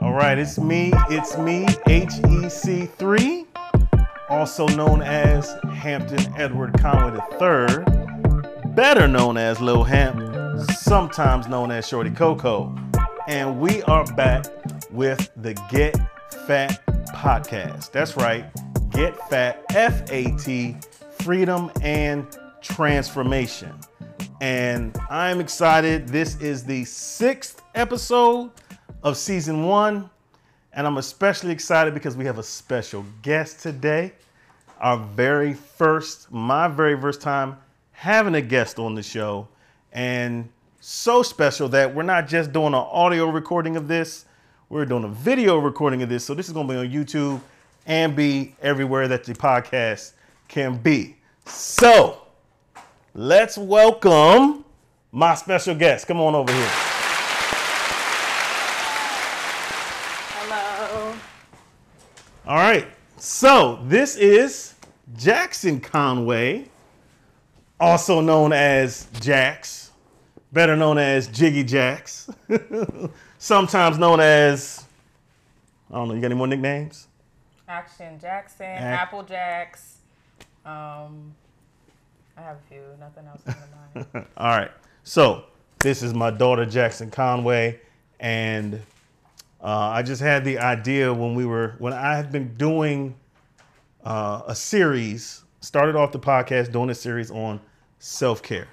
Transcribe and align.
All 0.00 0.12
right, 0.12 0.36
it's 0.38 0.58
me, 0.58 0.92
it's 1.10 1.38
me, 1.38 1.66
HEC3, 1.86 3.46
also 4.28 4.66
known 4.68 5.02
as 5.02 5.54
Hampton 5.72 6.32
Edward 6.36 6.76
Conway 6.80 7.20
III, 7.40 7.84
better 8.74 9.06
known 9.06 9.36
as 9.36 9.60
Lil 9.60 9.84
Hamp, 9.84 10.60
sometimes 10.72 11.46
known 11.46 11.70
as 11.70 11.86
Shorty 11.86 12.10
Coco. 12.10 12.74
And 13.28 13.60
we 13.60 13.82
are 13.82 14.04
back 14.14 14.46
with 14.90 15.30
the 15.36 15.54
Get 15.70 15.96
Fat 16.46 16.80
podcast. 17.08 17.92
That's 17.92 18.16
right, 18.16 18.44
Get 18.90 19.16
Fat, 19.28 19.64
F 19.70 20.10
A 20.10 20.30
T, 20.36 20.76
freedom 21.18 21.70
and 21.82 22.26
transformation. 22.60 23.72
And 24.40 24.96
I'm 25.10 25.40
excited. 25.40 26.08
This 26.08 26.40
is 26.40 26.64
the 26.64 26.84
sixth 26.84 27.62
episode 27.74 28.50
of 29.02 29.16
season 29.16 29.64
one. 29.64 30.08
And 30.72 30.86
I'm 30.86 30.98
especially 30.98 31.52
excited 31.52 31.94
because 31.94 32.16
we 32.16 32.24
have 32.26 32.38
a 32.38 32.42
special 32.42 33.04
guest 33.22 33.60
today. 33.60 34.12
Our 34.80 34.98
very 34.98 35.54
first, 35.54 36.30
my 36.30 36.68
very 36.68 37.00
first 37.00 37.20
time 37.22 37.56
having 37.92 38.34
a 38.34 38.42
guest 38.42 38.78
on 38.78 38.94
the 38.94 39.02
show. 39.02 39.48
And 39.92 40.48
so 40.80 41.22
special 41.22 41.68
that 41.70 41.94
we're 41.94 42.02
not 42.02 42.28
just 42.28 42.52
doing 42.52 42.68
an 42.68 42.74
audio 42.74 43.30
recording 43.30 43.76
of 43.76 43.88
this, 43.88 44.26
we're 44.68 44.84
doing 44.84 45.04
a 45.04 45.08
video 45.08 45.58
recording 45.58 46.02
of 46.02 46.08
this. 46.08 46.24
So 46.24 46.34
this 46.34 46.46
is 46.46 46.52
going 46.52 46.68
to 46.68 46.74
be 46.74 46.78
on 46.78 46.88
YouTube 46.88 47.40
and 47.86 48.16
be 48.16 48.54
everywhere 48.60 49.08
that 49.08 49.24
the 49.24 49.32
podcast 49.32 50.12
can 50.48 50.76
be. 50.76 51.16
So 51.46 52.20
let's 53.14 53.56
welcome 53.56 54.64
my 55.12 55.34
special 55.34 55.74
guest. 55.74 56.06
Come 56.06 56.20
on 56.20 56.34
over 56.34 56.52
here. 56.52 56.68
Hello. 60.34 61.14
All 62.46 62.56
right. 62.56 62.88
So 63.18 63.80
this 63.84 64.16
is 64.16 64.74
Jaxsyn 65.16 65.82
Conway, 65.82 66.68
also 67.80 68.20
known 68.20 68.52
as 68.52 69.06
Jax, 69.20 69.92
better 70.52 70.76
known 70.76 70.98
as 70.98 71.28
Jiggy 71.28 71.64
Jax, 71.64 72.28
sometimes 73.38 73.96
known 73.98 74.20
as, 74.20 74.84
I 75.90 75.94
don't 75.94 76.08
know, 76.08 76.14
you 76.14 76.20
got 76.20 76.26
any 76.26 76.34
more 76.34 76.46
nicknames? 76.46 77.05
Action 77.68 78.18
Jackson, 78.20 78.66
Ac- 78.66 78.82
Apple 78.82 79.22
Jacks. 79.22 79.98
Um, 80.64 81.34
I 82.36 82.42
have 82.42 82.56
a 82.56 82.68
few. 82.68 82.80
Nothing 83.00 83.26
else 83.26 83.42
comes 83.42 83.56
to 83.56 84.12
mind. 84.14 84.26
All 84.36 84.56
right. 84.56 84.70
So 85.04 85.44
this 85.80 86.02
is 86.02 86.14
my 86.14 86.30
daughter 86.30 86.66
Jaxsyn 86.66 87.10
Conway, 87.12 87.80
and 88.20 88.74
uh, 89.62 89.90
I 89.92 90.02
just 90.02 90.20
had 90.20 90.44
the 90.44 90.58
idea 90.58 91.12
when 91.12 91.34
we 91.34 91.46
were 91.46 91.74
when 91.78 91.92
I 91.92 92.16
had 92.16 92.30
been 92.32 92.54
doing 92.56 93.14
uh, 94.04 94.42
a 94.46 94.54
series. 94.54 95.42
Started 95.60 95.96
off 95.96 96.12
the 96.12 96.18
podcast 96.18 96.70
doing 96.70 96.90
a 96.90 96.94
series 96.94 97.30
on 97.30 97.60
self 97.98 98.42
care, 98.42 98.68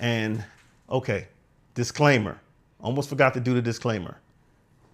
and 0.00 0.44
okay, 0.88 1.28
disclaimer. 1.74 2.40
Almost 2.80 3.08
forgot 3.10 3.34
to 3.34 3.40
do 3.40 3.54
the 3.54 3.62
disclaimer. 3.62 4.16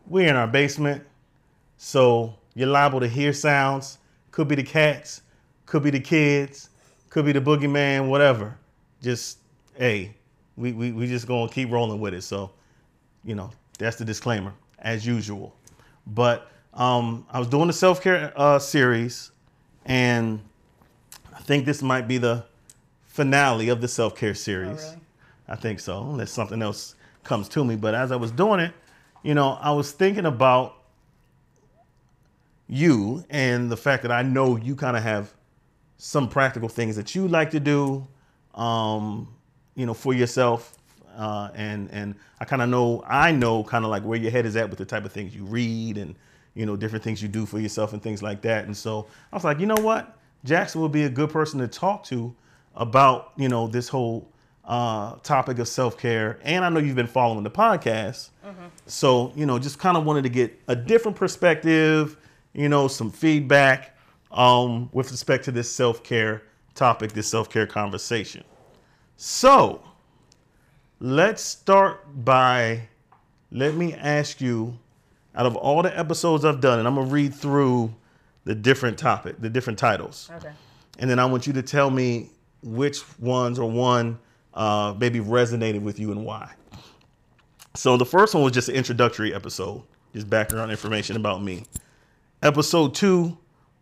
We're 0.06 0.28
in 0.28 0.36
our 0.36 0.48
basement, 0.48 1.04
so 1.78 2.34
you're 2.56 2.68
liable 2.68 2.98
to 3.00 3.06
hear 3.06 3.32
sounds. 3.32 3.98
Could 4.32 4.48
be 4.48 4.56
the 4.56 4.62
cats, 4.64 5.22
could 5.66 5.82
be 5.82 5.90
the 5.90 6.00
kids, 6.00 6.70
could 7.10 7.24
be 7.24 7.32
the 7.32 7.40
boogeyman, 7.40 8.08
whatever. 8.08 8.58
Just 9.00 9.38
hey, 9.74 10.14
we 10.56 10.72
we, 10.72 10.90
we 10.90 11.06
just 11.06 11.28
gonna 11.28 11.48
keep 11.48 11.70
rolling 11.70 12.00
with 12.00 12.14
it. 12.14 12.22
So, 12.22 12.50
you 13.24 13.34
know, 13.34 13.50
that's 13.78 13.96
the 13.96 14.04
disclaimer, 14.04 14.52
as 14.78 15.06
usual. 15.06 15.54
But 16.06 16.50
um, 16.74 17.26
I 17.30 17.38
was 17.38 17.48
doing 17.48 17.66
the 17.66 17.72
self 17.72 18.02
care 18.02 18.32
uh, 18.36 18.58
series, 18.58 19.30
and 19.84 20.40
I 21.34 21.40
think 21.40 21.66
this 21.66 21.82
might 21.82 22.08
be 22.08 22.18
the 22.18 22.44
finale 23.04 23.68
of 23.68 23.80
the 23.80 23.88
self 23.88 24.16
care 24.16 24.34
series. 24.34 24.82
really? 24.82 24.96
I 25.48 25.56
think 25.56 25.78
so, 25.78 26.00
unless 26.00 26.32
something 26.32 26.60
else 26.62 26.94
comes 27.22 27.48
to 27.50 27.64
me. 27.64 27.76
But 27.76 27.94
as 27.94 28.12
I 28.12 28.16
was 28.16 28.30
doing 28.30 28.60
it, 28.60 28.72
you 29.22 29.34
know, 29.34 29.58
I 29.60 29.72
was 29.72 29.92
thinking 29.92 30.26
about 30.26 30.75
you 32.68 33.24
and 33.30 33.70
the 33.70 33.76
fact 33.76 34.02
that 34.02 34.12
I 34.12 34.22
know 34.22 34.56
you 34.56 34.74
kind 34.74 34.96
of 34.96 35.02
have 35.02 35.32
some 35.98 36.28
practical 36.28 36.68
things 36.68 36.96
that 36.96 37.14
you 37.14 37.28
like 37.28 37.50
to 37.50 37.60
do, 37.60 38.06
um, 38.54 39.28
you 39.74 39.86
know, 39.86 39.94
for 39.94 40.14
yourself. 40.14 40.72
Uh, 41.16 41.50
and 41.54 41.88
and 41.92 42.14
I 42.40 42.44
kind 42.44 42.60
of 42.60 42.68
know 42.68 43.02
I 43.06 43.32
know 43.32 43.64
kind 43.64 43.84
of 43.84 43.90
like 43.90 44.02
where 44.02 44.18
your 44.18 44.30
head 44.30 44.44
is 44.44 44.54
at 44.56 44.68
with 44.68 44.78
the 44.78 44.84
type 44.84 45.06
of 45.06 45.12
things 45.12 45.34
you 45.34 45.44
read 45.44 45.96
and 45.96 46.14
you 46.54 46.66
know 46.66 46.76
different 46.76 47.02
things 47.02 47.22
you 47.22 47.28
do 47.28 47.46
for 47.46 47.58
yourself 47.58 47.92
and 47.94 48.02
things 48.02 48.22
like 48.22 48.42
that. 48.42 48.66
And 48.66 48.76
so 48.76 49.06
I 49.32 49.36
was 49.36 49.44
like, 49.44 49.58
you 49.58 49.66
know 49.66 49.80
what, 49.80 50.18
Jaxsyn 50.44 50.76
will 50.76 50.90
be 50.90 51.04
a 51.04 51.08
good 51.08 51.30
person 51.30 51.60
to 51.60 51.68
talk 51.68 52.04
to 52.04 52.34
about 52.74 53.32
you 53.36 53.48
know 53.48 53.66
this 53.66 53.88
whole 53.88 54.28
uh, 54.66 55.14
topic 55.22 55.58
of 55.58 55.68
self 55.68 55.96
care. 55.96 56.38
And 56.42 56.64
I 56.64 56.68
know 56.68 56.80
you've 56.80 56.96
been 56.96 57.06
following 57.06 57.44
the 57.44 57.50
podcast, 57.50 58.28
so 58.86 59.32
you 59.34 59.46
know 59.46 59.58
just 59.58 59.78
kind 59.78 59.96
of 59.96 60.04
wanted 60.04 60.22
to 60.24 60.28
get 60.28 60.60
a 60.68 60.76
different 60.76 61.16
perspective, 61.16 62.18
you 62.56 62.68
know, 62.68 62.88
some 62.88 63.10
feedback 63.10 63.96
um, 64.32 64.88
with 64.92 65.10
respect 65.10 65.44
to 65.44 65.52
this 65.52 65.72
self 65.72 66.02
care 66.02 66.42
topic, 66.74 67.12
this 67.12 67.28
self 67.28 67.50
care 67.50 67.66
conversation. 67.66 68.42
So 69.16 69.82
let's 71.00 71.42
start 71.42 72.24
by 72.24 72.88
let 73.52 73.74
me 73.74 73.94
ask 73.94 74.40
you 74.40 74.78
out 75.34 75.46
of 75.46 75.54
all 75.54 75.82
the 75.82 75.96
episodes 75.96 76.44
I've 76.44 76.60
done, 76.60 76.78
and 76.78 76.88
I'm 76.88 76.94
gonna 76.94 77.06
read 77.08 77.34
through 77.34 77.94
the 78.44 78.54
different 78.54 78.98
topic, 78.98 79.36
the 79.40 79.50
different 79.50 79.78
titles, 79.78 80.30
Okay. 80.36 80.50
and 80.98 81.10
then 81.10 81.18
I 81.18 81.26
want 81.26 81.46
you 81.46 81.52
to 81.54 81.62
tell 81.62 81.90
me 81.90 82.30
which 82.62 83.02
ones 83.18 83.58
or 83.58 83.70
one 83.70 84.18
uh, 84.54 84.94
maybe 84.98 85.20
resonated 85.20 85.82
with 85.82 85.98
you 86.00 86.10
and 86.10 86.24
why. 86.24 86.50
So 87.74 87.98
the 87.98 88.06
first 88.06 88.34
one 88.34 88.42
was 88.42 88.52
just 88.52 88.70
an 88.70 88.74
introductory 88.74 89.34
episode, 89.34 89.82
just 90.14 90.30
background 90.30 90.70
information 90.70 91.16
about 91.16 91.42
me. 91.42 91.64
Episode 92.42 92.94
two 92.94 93.36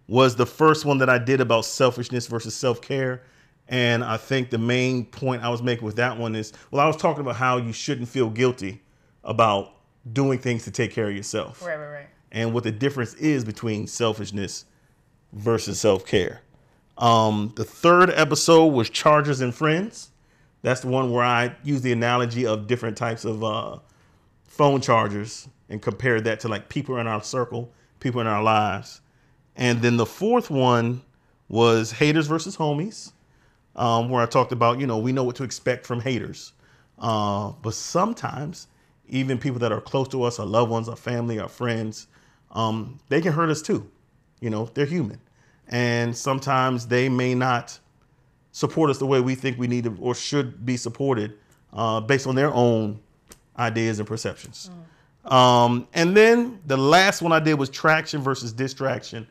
was 0.06 0.36
the 0.36 0.46
first 0.46 0.84
one 0.84 0.98
that 0.98 1.10
I 1.10 1.18
did 1.18 1.40
about 1.40 1.64
selfishness 1.64 2.26
versus 2.26 2.54
self 2.54 2.80
care. 2.80 3.22
And 3.68 4.04
I 4.04 4.18
think 4.18 4.50
the 4.50 4.58
main 4.58 5.06
point 5.06 5.42
I 5.42 5.48
was 5.48 5.62
making 5.62 5.84
with 5.86 5.96
that 5.96 6.18
one 6.18 6.34
is 6.34 6.52
well, 6.70 6.82
I 6.82 6.86
was 6.86 6.96
talking 6.96 7.20
about 7.22 7.36
how 7.36 7.56
you 7.56 7.72
shouldn't 7.72 8.08
feel 8.08 8.28
guilty 8.30 8.82
about 9.24 9.72
doing 10.12 10.38
things 10.38 10.64
to 10.64 10.70
take 10.70 10.92
care 10.92 11.08
of 11.08 11.16
yourself 11.16 11.62
Right, 11.64 11.76
right, 11.78 11.90
right. 11.90 12.06
and 12.30 12.52
what 12.52 12.62
the 12.62 12.70
difference 12.70 13.14
is 13.14 13.42
between 13.42 13.86
selfishness 13.86 14.66
versus 15.32 15.80
self 15.80 16.04
care. 16.04 16.42
Um, 16.98 17.52
the 17.56 17.64
third 17.64 18.10
episode 18.10 18.66
was 18.66 18.88
Chargers 18.90 19.40
and 19.40 19.54
Friends. 19.54 20.10
That's 20.62 20.82
the 20.82 20.88
one 20.88 21.10
where 21.10 21.24
I 21.24 21.56
use 21.64 21.80
the 21.82 21.92
analogy 21.92 22.46
of 22.46 22.66
different 22.66 22.96
types 22.96 23.24
of 23.24 23.42
uh, 23.42 23.78
phone 24.44 24.80
chargers 24.80 25.48
and 25.68 25.80
compare 25.82 26.20
that 26.20 26.40
to 26.40 26.48
like 26.48 26.68
people 26.68 26.98
in 26.98 27.06
our 27.06 27.22
circle, 27.22 27.72
people 28.04 28.20
in 28.20 28.28
our 28.28 28.42
lives. 28.42 29.00
And 29.56 29.82
then 29.82 29.96
the 29.96 30.06
fourth 30.06 30.50
one 30.50 31.02
was 31.48 31.90
haters 31.90 32.28
versus 32.28 32.56
homies, 32.56 33.12
um, 33.74 34.10
where 34.10 34.22
I 34.22 34.26
talked 34.26 34.52
about, 34.52 34.78
you 34.78 34.86
know, 34.86 34.98
we 34.98 35.10
know 35.10 35.24
what 35.24 35.34
to 35.36 35.42
expect 35.42 35.84
from 35.86 36.00
haters. 36.00 36.52
Uh, 36.98 37.52
but 37.62 37.74
sometimes, 37.74 38.68
even 39.08 39.38
people 39.38 39.58
that 39.58 39.72
are 39.72 39.80
close 39.80 40.06
to 40.08 40.22
us, 40.22 40.38
our 40.38 40.46
loved 40.46 40.70
ones, 40.70 40.88
our 40.88 40.96
family, 40.96 41.40
our 41.40 41.48
friends, 41.48 42.06
um, 42.52 43.00
they 43.08 43.20
can 43.20 43.32
hurt 43.32 43.50
us 43.50 43.62
too. 43.62 43.90
You 44.40 44.50
know, 44.50 44.70
they're 44.74 44.86
human. 44.86 45.20
And 45.68 46.16
sometimes 46.16 46.86
they 46.86 47.08
may 47.08 47.34
not 47.34 47.78
support 48.52 48.90
us 48.90 48.98
the 48.98 49.06
way 49.06 49.20
we 49.20 49.34
think 49.34 49.58
we 49.58 49.66
need 49.66 49.84
to 49.84 49.96
or 49.98 50.14
should 50.14 50.64
be 50.64 50.76
supported 50.76 51.34
uh, 51.72 52.00
based 52.00 52.26
on 52.26 52.34
their 52.34 52.52
own 52.52 53.00
ideas 53.58 53.98
and 53.98 54.06
perceptions. 54.06 54.70
Um, 55.24 55.88
and 55.94 56.16
then 56.16 56.60
the 56.66 56.76
last 56.76 57.22
one 57.22 57.32
I 57.32 57.40
did 57.40 57.54
was 57.54 57.70
traction 57.70 58.20
versus 58.20 58.52
distraction, 58.52 59.26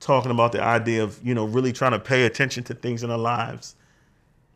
talking 0.00 0.30
about 0.30 0.52
the 0.52 0.62
idea 0.62 1.02
of, 1.02 1.18
you 1.26 1.34
know, 1.34 1.44
really 1.44 1.72
trying 1.72 1.92
to 1.92 1.98
pay 1.98 2.24
attention 2.26 2.62
to 2.64 2.74
things 2.74 3.02
in 3.02 3.10
our 3.10 3.18
lives 3.18 3.74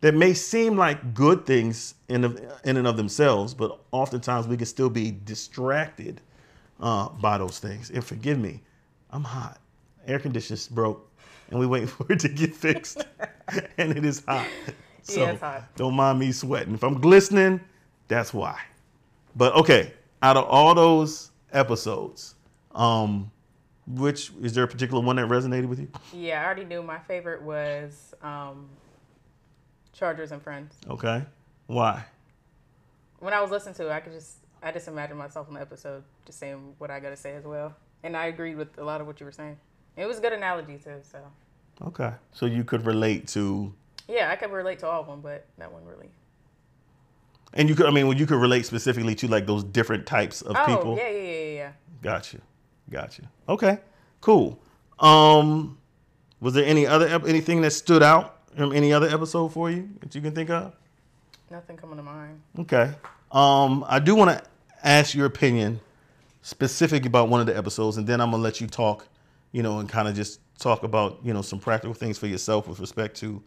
that 0.00 0.15
may 0.15 0.35
seem 0.35 0.77
like 0.77 1.15
good 1.15 1.47
things 1.47 1.94
in, 2.09 2.25
in 2.65 2.77
and 2.77 2.87
of 2.87 2.97
themselves, 2.97 3.55
but 3.55 3.81
oftentimes 3.93 4.47
we 4.47 4.56
can 4.56 4.67
still 4.67 4.91
be 4.91 5.11
distracted 5.25 6.21
uh, 6.81 7.09
by 7.09 7.39
those 7.39 7.59
things. 7.59 7.91
And 7.91 8.05
forgive 8.05 8.39
me, 8.39 8.61
I'm 9.11 9.25
hot. 9.25 9.59
Air 10.06 10.19
conditioner's 10.19 10.69
broke, 10.69 11.11
and 11.50 11.59
we 11.59 11.67
waiting 11.67 11.89
for 11.89 12.11
it 12.12 12.21
to 12.21 12.29
get 12.29 12.55
fixed, 12.55 13.05
and 13.79 13.97
it 13.97 14.05
is 14.05 14.23
hot. 14.29 14.47
So 15.03 15.23
Yeah, 15.23 15.31
it's 15.31 15.41
hot. 15.41 15.77
don't 15.77 15.94
mind 15.94 16.19
me 16.19 16.31
sweating. 16.32 16.75
If 16.75 16.85
I'm 16.85 17.00
glistening, 17.00 17.61
that's 18.09 18.35
why. 18.35 18.61
But 19.35 19.55
okay, 19.56 19.93
out 20.26 20.37
of 20.37 20.44
all 20.46 20.75
those 20.75 21.31
episodes, 21.52 22.34
um, 22.75 23.31
Which 23.87 24.32
is 24.43 24.55
there 24.55 24.64
a 24.64 24.69
particular 24.69 25.00
one 25.00 25.14
that 25.17 25.28
resonated 25.28 25.67
with 25.67 25.78
you? 25.78 25.88
Yeah, 26.12 26.43
I 26.43 26.44
already 26.44 26.64
knew 26.64 26.82
my 26.82 26.99
favorite 26.99 27.43
was 27.43 28.12
um, 28.23 28.69
Chargers 29.93 30.32
and 30.32 30.43
Friends. 30.43 30.75
Okay. 30.90 31.25
Why? 31.69 32.05
When 33.20 33.32
I 33.32 33.40
was 33.40 33.52
listening 33.52 33.76
to 33.76 33.87
it, 33.88 33.93
I 33.93 34.00
could 34.00 34.12
just 34.12 34.38
I 34.61 34.73
just 34.73 34.88
imagine 34.88 35.17
myself 35.17 35.46
in 35.46 35.55
the 35.55 35.61
episode 35.61 36.02
just 36.25 36.40
saying 36.40 36.75
what 36.79 36.90
I 36.90 36.99
gotta 36.99 37.17
say 37.17 37.34
as 37.37 37.44
well, 37.44 37.76
and 38.02 38.17
I 38.17 38.26
agreed 38.26 38.56
with 38.56 38.76
a 38.79 38.84
lot 38.84 39.00
of 39.00 39.06
what 39.06 39.20
you 39.20 39.26
were 39.26 39.32
saying. 39.32 39.56
It 39.96 40.06
was 40.06 40.19
a 40.19 40.20
good 40.20 40.32
analogy 40.32 40.79
too, 40.79 41.00
so 41.02 41.19
Okay. 41.82 42.11
So 42.32 42.46
you 42.46 42.64
could 42.64 42.84
relate 42.84 43.29
to, 43.29 43.72
yeah, 44.08 44.31
I 44.31 44.37
could 44.37 44.50
relate 44.50 44.81
to 44.81 44.88
all 44.88 45.02
of 45.02 45.06
them, 45.06 45.20
but 45.20 45.46
that 45.58 45.70
one 45.72 45.84
really. 45.84 46.08
And 47.56 47.69
you 47.69 47.75
could. 47.75 47.87
I 47.87 47.91
mean, 47.91 48.06
well, 48.06 48.17
you 48.17 48.26
could 48.26 48.41
relate 48.41 48.67
specifically 48.67 49.14
to 49.17 49.29
like 49.29 49.47
those 49.47 49.64
different 49.64 50.06
types 50.06 50.43
of 50.43 50.56
Oh 50.56 50.67
people. 50.67 50.97
yeah, 50.97 51.08
yeah, 51.08 51.19
yeah, 51.19 51.31
yeah, 51.31 51.53
yeah. 51.55 51.73
Gotcha. 52.03 52.38
Gotcha. 52.91 53.23
Okay. 53.49 53.79
Cool. 54.20 54.61
Um, 55.00 55.79
was 56.41 56.55
there 56.55 56.64
any 56.64 56.87
other 56.87 57.06
anything 57.26 57.61
that 57.62 57.73
stood 57.73 58.03
out 58.03 58.38
from 58.56 58.73
any 58.73 58.93
other 58.93 59.08
episode 59.08 59.53
for 59.53 59.70
you 59.70 59.88
that 60.00 60.14
you 60.14 60.20
can 60.20 60.32
think 60.32 60.50
of? 60.50 60.73
Nothing 61.50 61.76
coming 61.76 61.97
to 61.97 62.03
mind. 62.03 62.41
Okay. 62.61 62.93
Um, 63.32 63.85
I 63.88 63.99
do 63.99 64.14
want 64.14 64.31
to 64.38 64.44
ask 64.85 65.14
your 65.14 65.26
opinion 65.26 65.81
specific 66.43 67.06
about 67.06 67.29
one 67.29 67.41
of 67.41 67.47
the 67.47 67.56
episodes, 67.56 67.97
and 67.97 68.06
then 68.06 68.20
I'm 68.20 68.31
gonna 68.31 68.43
let 68.43 68.61
you 68.61 68.67
talk, 68.67 69.06
you 69.53 69.62
know, 69.62 69.81
and 69.81 69.88
kind 69.88 70.08
of 70.08 70.14
just 70.14 70.41
talk 70.58 70.82
about 70.85 71.19
you 71.23 71.35
know 71.35 71.43
some 71.43 71.58
practical 71.58 71.94
things 71.94 72.19
for 72.19 72.26
yourself 72.26 72.69
with 72.69 72.81
respect 72.81 73.17
to 73.19 73.43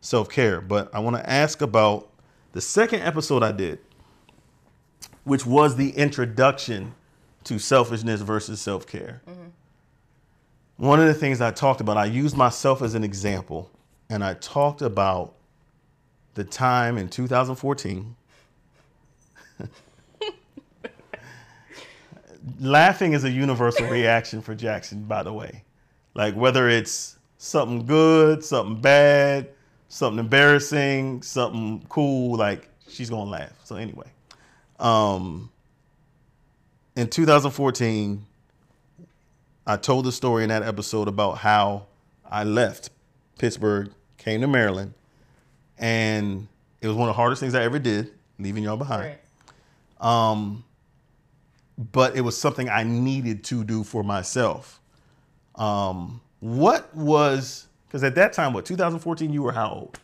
self 0.00 0.28
care. 0.28 0.60
But 0.60 0.94
I 0.94 1.00
want 1.00 1.16
to 1.16 1.28
ask 1.28 1.62
about 1.62 2.10
the 2.52 2.60
second 2.60 3.00
episode 3.02 3.42
I 3.42 3.52
did, 3.52 3.80
which 5.24 5.44
was 5.44 5.76
the 5.76 5.90
introduction 5.90 6.94
to 7.44 7.58
selfishness 7.58 8.20
versus 8.20 8.60
self 8.60 8.86
care. 8.86 9.22
Mm-hmm. 9.28 9.48
One 10.76 11.00
of 11.00 11.06
the 11.06 11.14
things 11.14 11.40
I 11.40 11.50
talked 11.50 11.80
about, 11.80 11.96
I 11.96 12.06
used 12.06 12.36
myself 12.36 12.82
as 12.82 12.94
an 12.94 13.04
example, 13.04 13.70
and 14.08 14.24
I 14.24 14.34
talked 14.34 14.82
about 14.82 15.34
the 16.34 16.44
time 16.44 16.98
in 16.98 17.08
2014 17.08 18.16
laughing 22.60 23.12
is 23.12 23.24
a 23.24 23.30
universal 23.30 23.86
reaction 23.86 24.40
for 24.42 24.54
Jaxsyn, 24.54 25.06
by 25.06 25.22
the 25.22 25.32
way. 25.32 25.64
Like 26.14 26.34
whether 26.34 26.68
it's 26.68 27.18
something 27.38 27.86
good, 27.86 28.44
something 28.44 28.80
bad, 28.80 29.48
something 29.92 30.18
embarrassing, 30.18 31.20
something 31.20 31.84
cool, 31.90 32.38
like 32.38 32.66
she's 32.88 33.10
gonna 33.10 33.28
laugh. 33.30 33.52
So 33.64 33.76
anyway, 33.76 34.06
um, 34.80 35.50
in 36.96 37.08
2014, 37.08 38.24
I 39.66 39.76
told 39.76 40.06
the 40.06 40.12
story 40.12 40.44
in 40.44 40.48
that 40.48 40.62
episode 40.62 41.08
about 41.08 41.36
how 41.38 41.86
I 42.28 42.44
left 42.44 42.88
Pittsburgh, 43.38 43.90
came 44.16 44.40
to 44.40 44.46
Maryland, 44.46 44.94
and 45.76 46.48
it 46.80 46.88
was 46.88 46.96
one 46.96 47.10
of 47.10 47.14
the 47.14 47.16
hardest 47.16 47.40
things 47.40 47.54
I 47.54 47.62
ever 47.62 47.78
did, 47.78 48.12
leaving 48.38 48.64
y'all 48.64 48.78
behind 48.78 49.02
Right. 50.00 50.30
um, 50.30 50.64
but 51.92 52.16
it 52.16 52.22
was 52.22 52.36
something 52.38 52.70
I 52.70 52.82
needed 52.82 53.44
to 53.44 53.62
do 53.62 53.84
for 53.84 54.02
myself. 54.02 54.80
Um, 55.54 56.22
what 56.40 56.94
was 56.96 57.66
because 57.92 58.04
at 58.04 58.14
that 58.14 58.32
time, 58.32 58.54
what 58.54 58.64
2014, 58.64 59.30
you 59.30 59.42
were 59.42 59.52
how 59.52 59.68
old? 59.68 60.00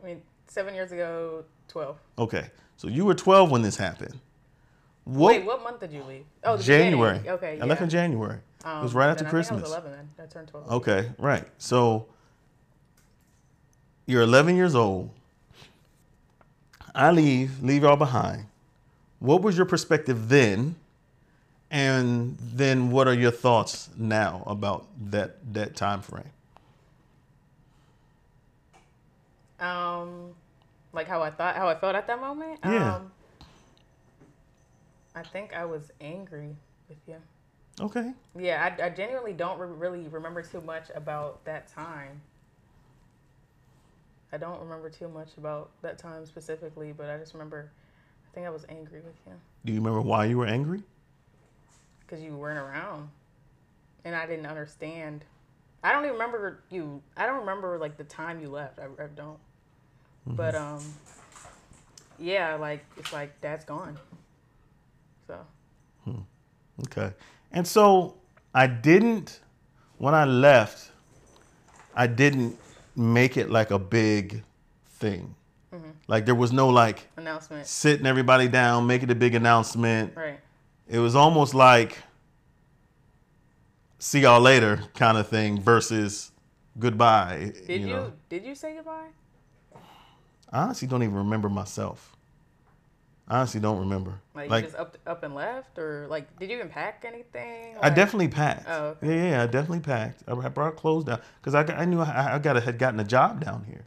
I 0.00 0.06
mean, 0.06 0.22
seven 0.46 0.76
years 0.76 0.92
ago, 0.92 1.42
twelve. 1.66 1.98
Okay, 2.18 2.46
so 2.76 2.86
you 2.86 3.04
were 3.04 3.16
12 3.16 3.50
when 3.50 3.62
this 3.62 3.76
happened. 3.76 4.16
What 5.02 5.34
Wait, 5.34 5.44
what 5.44 5.60
month 5.64 5.80
did 5.80 5.90
you 5.90 6.04
leave? 6.04 6.24
Oh, 6.44 6.56
January? 6.56 7.18
beginning. 7.18 7.34
Okay, 7.36 7.58
I 7.60 7.64
left 7.64 7.80
yeah. 7.80 7.84
in 7.84 7.90
January. 7.90 8.36
it 8.36 8.64
was 8.80 8.92
Um, 8.92 8.98
right 8.98 9.08
after 9.10 9.26
I 9.26 9.30
Christmas. 9.30 9.58
I 9.58 9.62
was 9.62 9.70
11 9.72 9.90
then. 9.90 10.24
I 10.24 10.28
turned 10.28 10.46
12. 10.48 10.70
Okay, 10.70 11.10
right. 11.18 11.44
So 11.58 12.06
you're 14.06 14.22
11 14.22 14.54
years 14.54 14.76
old. 14.76 15.10
I 16.94 17.10
leave, 17.10 17.60
leave 17.60 17.82
y'all 17.82 17.96
behind. 17.96 18.46
What 19.18 19.42
was 19.42 19.56
your 19.56 19.66
perspective 19.66 20.28
then? 20.28 20.76
And 21.70 22.36
then 22.40 22.90
what 22.90 23.06
are 23.06 23.14
your 23.14 23.30
thoughts 23.30 23.90
now 23.96 24.42
about 24.46 24.86
that 25.10 25.36
that 25.54 25.76
time 25.76 26.02
frame? 26.02 26.24
Um, 29.60 30.34
like 30.92 31.06
how 31.06 31.22
I 31.22 31.30
thought, 31.30 31.54
how 31.56 31.68
I 31.68 31.74
felt 31.74 31.94
at 31.94 32.06
that 32.06 32.20
moment. 32.20 32.58
Yeah. 32.64 32.96
Um, 32.96 33.12
I 35.14 35.22
think 35.22 35.54
I 35.54 35.64
was 35.64 35.90
angry 36.00 36.56
with 36.88 36.98
you. 37.06 37.16
Okay. 37.80 38.12
Yeah, 38.38 38.74
I, 38.78 38.86
I 38.86 38.90
genuinely 38.90 39.32
don't 39.32 39.58
re- 39.58 39.68
really 39.68 40.08
remember 40.08 40.42
too 40.42 40.60
much 40.60 40.84
about 40.94 41.44
that 41.44 41.68
time. 41.68 42.20
I 44.32 44.36
don't 44.36 44.60
remember 44.60 44.88
too 44.90 45.08
much 45.08 45.36
about 45.36 45.70
that 45.82 45.98
time 45.98 46.24
specifically, 46.24 46.92
but 46.92 47.10
I 47.10 47.18
just 47.18 47.34
remember, 47.34 47.70
I 48.30 48.34
think 48.34 48.46
I 48.46 48.50
was 48.50 48.64
angry 48.68 49.00
with 49.00 49.16
you 49.26 49.32
Do 49.64 49.72
you 49.72 49.80
remember 49.80 50.00
why 50.00 50.26
you 50.26 50.38
were 50.38 50.46
angry? 50.46 50.82
Because 52.10 52.24
you 52.24 52.36
weren't 52.36 52.58
around, 52.58 53.08
and 54.04 54.14
I 54.14 54.26
didn't 54.26 54.46
understand. 54.46 55.24
I 55.82 55.92
don't 55.92 56.04
even 56.04 56.14
remember 56.14 56.62
you. 56.70 57.02
I 57.16 57.26
don't 57.26 57.40
remember 57.40 57.78
like 57.78 57.96
the 57.96 58.04
time 58.04 58.40
you 58.40 58.48
left. 58.48 58.78
I, 58.78 58.84
I 58.84 59.06
don't. 59.14 59.38
Mm-hmm. 60.26 60.34
But 60.34 60.54
um, 60.54 60.82
yeah, 62.18 62.56
like 62.56 62.84
it's 62.96 63.12
like 63.12 63.40
dad's 63.40 63.64
gone. 63.64 63.96
So 65.26 65.38
hmm. 66.04 66.20
Okay. 66.86 67.12
And 67.52 67.66
so 67.66 68.16
I 68.54 68.66
didn't, 68.66 69.40
when 69.98 70.14
I 70.14 70.24
left, 70.24 70.90
I 71.94 72.06
didn't 72.06 72.58
make 72.96 73.36
it 73.36 73.50
like 73.50 73.70
a 73.70 73.78
big 73.78 74.42
thing. 74.94 75.34
Mm-hmm. 75.72 75.90
Like 76.08 76.26
there 76.26 76.34
was 76.34 76.52
no 76.52 76.68
like 76.68 77.08
announcement, 77.16 77.66
sitting 77.66 78.06
everybody 78.06 78.48
down, 78.48 78.86
making 78.86 79.10
a 79.10 79.14
big 79.14 79.34
announcement. 79.34 80.16
right? 80.16 80.40
It 80.90 80.98
was 80.98 81.14
almost 81.14 81.54
like 81.54 81.98
see 84.00 84.20
y'all 84.20 84.40
later 84.40 84.82
kind 84.94 85.16
of 85.16 85.28
thing 85.28 85.62
versus 85.62 86.32
goodbye. 86.80 87.52
Did 87.66 87.82
you, 87.82 87.86
know. 87.86 88.12
did 88.28 88.44
you 88.44 88.56
say 88.56 88.74
goodbye? 88.74 89.06
I 90.52 90.62
honestly 90.62 90.88
don't 90.88 91.04
even 91.04 91.14
remember 91.14 91.48
myself. 91.48 92.16
I 93.28 93.38
honestly 93.38 93.60
don't 93.60 93.78
remember. 93.78 94.18
Like, 94.34 94.50
Like, 94.50 94.64
you 94.64 94.70
just 94.70 94.80
up 94.80 94.98
up 95.06 95.22
and 95.22 95.32
left, 95.32 95.78
or 95.78 96.08
like 96.10 96.36
did 96.40 96.50
you 96.50 96.56
even 96.56 96.68
pack 96.68 97.04
anything? 97.06 97.76
I 97.80 97.88
definitely 97.88 98.26
packed. 98.26 98.64
Oh, 98.68 98.86
okay. 98.86 99.06
Yeah, 99.16 99.30
yeah, 99.30 99.42
I 99.44 99.46
definitely 99.46 99.80
packed. 99.80 100.24
I 100.26 100.48
brought 100.48 100.74
clothes 100.74 101.04
down 101.04 101.20
because 101.40 101.54
I, 101.54 101.62
I 101.72 101.84
knew 101.84 102.00
I, 102.00 102.34
I 102.34 102.38
got 102.40 102.60
had 102.60 102.80
gotten 102.80 102.98
a 102.98 103.04
job 103.04 103.44
down 103.44 103.62
here. 103.68 103.84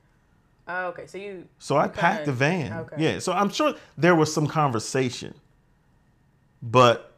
Oh, 0.69 0.85
okay. 0.87 1.05
So 1.07 1.17
you. 1.17 1.49
So 1.59 1.75
I 1.75 1.89
packed 1.89 2.19
kinda- 2.19 2.31
the 2.31 2.31
van. 2.31 2.73
Okay. 2.73 2.95
Yeah. 2.97 3.19
So 3.19 3.33
I'm 3.33 3.49
sure 3.49 3.73
there 3.97 4.15
was 4.15 4.33
some 4.33 4.47
conversation. 4.47 5.33
But 6.63 7.11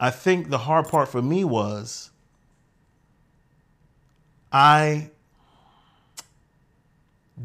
I 0.00 0.10
think 0.10 0.50
the 0.50 0.58
hard 0.58 0.88
part 0.88 1.08
for 1.08 1.22
me 1.22 1.44
was 1.44 2.10
I 4.50 5.10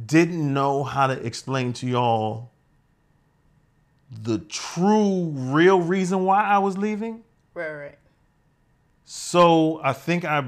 didn't 0.06 0.54
know 0.54 0.84
how 0.84 1.08
to 1.08 1.14
explain 1.26 1.72
to 1.74 1.88
y'all 1.88 2.50
the 4.12 4.40
true 4.40 5.32
real 5.34 5.80
reason 5.82 6.24
why 6.24 6.44
I 6.44 6.58
was 6.58 6.78
leaving. 6.78 7.24
Right, 7.54 7.72
right. 7.72 7.98
So 9.06 9.80
I 9.84 9.94
think 9.94 10.26
I 10.26 10.46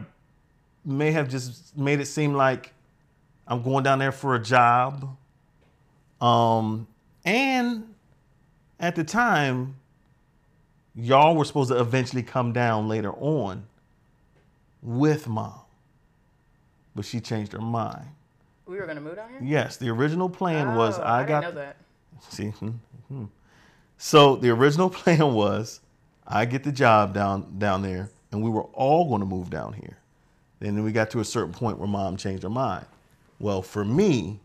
may 0.84 1.12
have 1.12 1.30
just 1.30 1.78
made 1.78 2.00
it 2.00 2.08
seem 2.08 2.34
like 2.34 2.74
I'm 3.48 3.62
going 3.62 3.84
down 3.84 4.00
there 4.00 4.12
for 4.12 4.34
a 4.34 4.40
job. 4.42 5.16
Um, 6.20 6.88
and 7.24 7.94
at 8.80 8.96
the 8.96 9.04
time, 9.04 9.76
y'all 10.96 11.36
were 11.36 11.46
supposed 11.46 11.72
to 11.72 11.80
eventually 11.80 12.24
come 12.24 12.54
down 12.54 12.88
later 12.88 13.12
on 13.14 13.64
with 14.82 15.28
mom. 15.28 15.60
But 16.96 17.06
she 17.06 17.20
changed 17.20 17.54
her 17.54 17.60
mind. 17.60 18.08
We 18.66 18.78
were 18.78 18.86
gonna 18.86 19.02
move 19.02 19.16
down 19.16 19.30
here. 19.30 19.40
Yes, 19.42 19.78
the 19.78 19.90
original 19.90 20.30
plan 20.30 20.76
was 20.76 21.00
Oh, 21.00 21.04
I, 21.04 21.24
got 21.24 21.42
didn't 21.42 21.56
know 21.56 21.62
that. 21.62 21.78
See, 22.30 22.50
hmm, 22.50 22.70
hmm. 23.08 23.26
so 23.98 24.36
the 24.36 24.50
original 24.50 24.90
plan 24.92 25.34
was 25.34 25.82
I 26.28 26.46
get 26.46 26.64
the 26.64 26.72
job 26.72 27.14
down 27.14 27.58
down 27.58 27.82
there, 27.82 28.10
and 28.32 28.44
we 28.44 28.50
were 28.50 28.64
all 28.74 29.08
going 29.10 29.22
to 29.22 29.26
move 29.26 29.50
down 29.50 29.74
here. 29.74 29.98
Then 30.60 30.84
we 30.84 30.92
got 30.92 31.10
to 31.12 31.20
a 31.22 31.26
certain 31.26 31.54
point 31.54 31.78
where 31.80 31.88
mom 31.88 32.18
changed 32.18 32.44
her 32.44 32.50
mind. 32.50 32.86
Well, 33.40 33.62
for 33.62 33.86
me, 33.86 34.40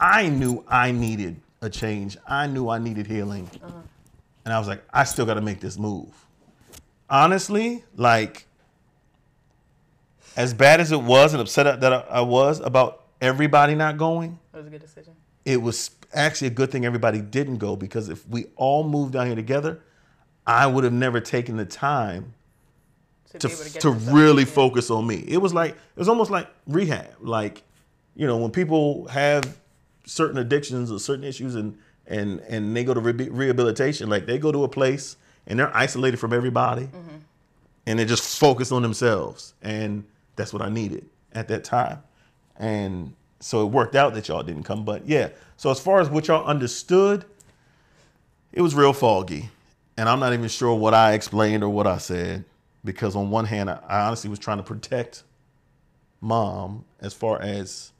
I 0.00 0.28
knew 0.28 0.64
I 0.68 0.90
needed 0.90 1.36
a 1.62 1.70
change. 1.70 2.18
I 2.26 2.46
knew 2.48 2.68
I 2.68 2.78
needed 2.78 3.06
healing, 3.06 3.48
and 4.46 4.54
I 4.54 4.58
was 4.60 4.68
like, 4.68 4.82
I 4.94 5.02
still 5.04 5.26
got 5.26 5.34
to 5.34 5.40
make 5.40 5.60
this 5.60 5.76
move. 5.76 6.14
Honestly, 7.10 7.84
like 7.96 8.46
as 10.36 10.54
bad 10.54 10.80
as 10.80 10.92
it 10.92 11.02
was 11.02 11.34
and 11.34 11.40
upset 11.42 11.80
that 11.80 11.92
I 11.92 11.98
I 12.08 12.20
was 12.20 12.60
about 12.60 13.04
everybody 13.20 13.74
not 13.74 13.98
going, 13.98 14.38
It 14.54 14.56
was 14.56 14.66
a 14.66 14.70
good 14.70 14.80
decision. 14.80 15.14
it 15.44 15.60
was 15.60 15.90
actually 16.14 16.48
a 16.48 16.50
good 16.52 16.70
thing 16.70 16.84
everybody 16.86 17.20
didn't 17.20 17.58
go 17.58 17.74
because 17.76 18.08
if 18.08 18.26
we 18.28 18.46
all 18.56 18.84
moved 18.84 19.12
down 19.12 19.26
here 19.26 19.34
together, 19.36 19.80
I 20.46 20.66
would 20.66 20.84
have 20.84 20.92
never 20.92 21.20
taken 21.20 21.56
the 21.56 21.64
time 21.66 22.34
to, 23.30 23.38
to 23.38 23.48
to 23.48 23.78
to 23.80 23.90
really 23.90 24.44
yeah. 24.44 24.48
focus 24.48 24.90
on 24.90 25.06
me. 25.06 25.24
It 25.26 25.38
was 25.38 25.52
like 25.52 25.72
it 25.72 25.98
was 25.98 26.08
almost 26.08 26.30
like 26.30 26.48
rehab. 26.68 27.10
Like, 27.20 27.62
you 28.14 28.26
know, 28.28 28.36
when 28.36 28.52
people 28.52 29.08
have 29.08 29.58
certain 30.04 30.38
addictions 30.38 30.92
or 30.92 31.00
certain 31.00 31.24
issues 31.24 31.56
and 31.56 31.78
and 32.08 32.40
and 32.48 32.76
they 32.76 32.84
go 32.84 32.94
to 32.94 33.00
re- 33.00 33.28
rehabilitation, 33.28 34.08
like 34.08 34.26
they 34.26 34.38
go 34.38 34.52
to 34.52 34.64
a 34.64 34.68
place 34.68 35.16
and 35.46 35.58
they're 35.58 35.74
isolated 35.76 36.18
from 36.18 36.32
everybody, 36.32 36.82
Mm-hmm. 36.84 37.16
and 37.86 37.98
they 37.98 38.04
just 38.04 38.38
focus 38.38 38.72
on 38.72 38.82
themselves. 38.82 39.54
And 39.62 40.04
that's 40.36 40.52
what 40.52 40.62
I 40.62 40.68
needed 40.68 41.06
at 41.32 41.48
that 41.48 41.64
time. 41.64 42.02
And 42.58 43.14
so 43.40 43.62
it 43.66 43.70
worked 43.70 43.94
out 43.94 44.14
that 44.14 44.28
y'all 44.28 44.42
didn't 44.42 44.64
come. 44.64 44.84
But 44.84 45.06
yeah, 45.06 45.28
so 45.56 45.70
as 45.70 45.78
far 45.78 46.00
as 46.00 46.08
what 46.08 46.26
y'all 46.28 46.44
understood, 46.46 47.24
it 48.52 48.60
was 48.62 48.74
real 48.74 48.92
foggy. 48.92 49.50
And 49.98 50.08
I'm 50.08 50.20
not 50.20 50.32
even 50.32 50.48
sure 50.48 50.74
what 50.74 50.94
I 50.94 51.12
explained 51.14 51.62
or 51.62 51.68
what 51.70 51.86
I 51.86 51.98
said 51.98 52.44
because, 52.84 53.16
on 53.16 53.30
one 53.30 53.44
hand, 53.46 53.70
I, 53.70 53.78
I 53.88 54.00
honestly 54.06 54.28
was 54.30 54.38
trying 54.38 54.58
to 54.58 54.62
protect 54.62 55.22
mom 56.20 56.84
as 57.00 57.12
far 57.14 57.40
as 57.40 57.92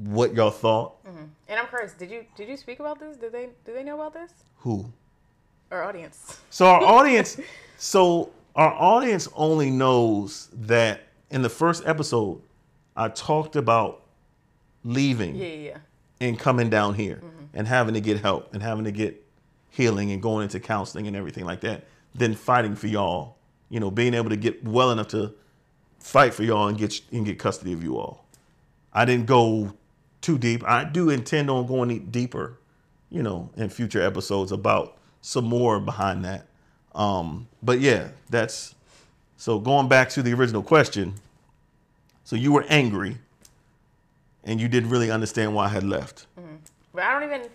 what 0.00 0.34
y'all 0.34 0.50
thought. 0.50 1.04
Mm-hmm. 1.04 1.24
And 1.48 1.60
I'm 1.60 1.66
curious, 1.66 1.92
did 1.92 2.10
you 2.10 2.24
did 2.36 2.48
you 2.48 2.56
speak 2.56 2.80
about 2.80 2.98
this? 2.98 3.16
Did 3.16 3.32
they 3.32 3.50
do 3.64 3.72
they 3.74 3.82
know 3.84 3.94
about 3.94 4.14
this? 4.14 4.32
Who? 4.58 4.90
Our 5.70 5.84
audience. 5.84 6.40
So 6.50 6.66
our 6.66 6.82
audience, 6.98 7.38
so 7.76 8.30
our 8.56 8.72
audience 8.72 9.28
only 9.34 9.70
knows 9.70 10.48
that 10.52 11.02
in 11.30 11.42
the 11.42 11.48
first 11.48 11.86
episode, 11.86 12.40
I 12.96 13.08
talked 13.08 13.56
about 13.56 14.02
leaving 14.84 15.36
Yeah, 15.36 15.46
yeah, 15.46 15.54
yeah. 15.54 15.78
and 16.20 16.38
coming 16.38 16.70
down 16.70 16.94
here 16.94 17.16
mm-hmm. 17.16 17.44
and 17.54 17.68
having 17.68 17.94
to 17.94 18.00
get 18.00 18.20
help 18.20 18.52
and 18.54 18.62
having 18.62 18.84
to 18.84 18.92
get 18.92 19.24
healing 19.68 20.10
and 20.10 20.20
going 20.22 20.44
into 20.44 20.58
counseling 20.58 21.06
and 21.06 21.14
everything 21.14 21.44
like 21.44 21.60
that. 21.60 21.84
Then 22.14 22.34
fighting 22.34 22.74
for 22.74 22.88
y'all, 22.88 23.36
you 23.68 23.78
know, 23.78 23.90
being 23.90 24.14
able 24.14 24.30
to 24.30 24.36
get 24.36 24.64
well 24.64 24.90
enough 24.90 25.08
to 25.08 25.34
fight 26.00 26.34
for 26.34 26.42
y'all 26.42 26.68
and 26.68 26.78
get 26.78 27.00
and 27.12 27.24
get 27.24 27.38
custody 27.38 27.72
of 27.72 27.84
you 27.84 27.98
all. 27.98 28.24
I 28.92 29.04
didn't 29.04 29.26
go 29.26 29.74
too 30.20 30.38
deep. 30.38 30.62
I 30.66 30.84
do 30.84 31.10
intend 31.10 31.50
on 31.50 31.66
going 31.66 32.06
deeper, 32.10 32.58
you 33.10 33.22
know, 33.22 33.50
in 33.56 33.68
future 33.68 34.02
episodes 34.02 34.52
about 34.52 34.96
some 35.22 35.44
more 35.44 35.80
behind 35.80 36.24
that. 36.24 36.46
Um, 36.94 37.48
but 37.62 37.80
yeah, 37.80 38.08
that's 38.28 38.74
so 39.36 39.58
going 39.58 39.88
back 39.88 40.10
to 40.10 40.22
the 40.22 40.32
original 40.34 40.62
question. 40.62 41.14
So 42.24 42.36
you 42.36 42.52
were 42.52 42.64
angry 42.68 43.18
and 44.44 44.60
you 44.60 44.68
didn't 44.68 44.90
really 44.90 45.10
understand 45.10 45.54
why 45.54 45.66
I 45.66 45.68
had 45.68 45.84
left. 45.84 46.26
But 46.94 47.04
I 47.04 47.12
don't 47.12 47.24
even. 47.30 47.48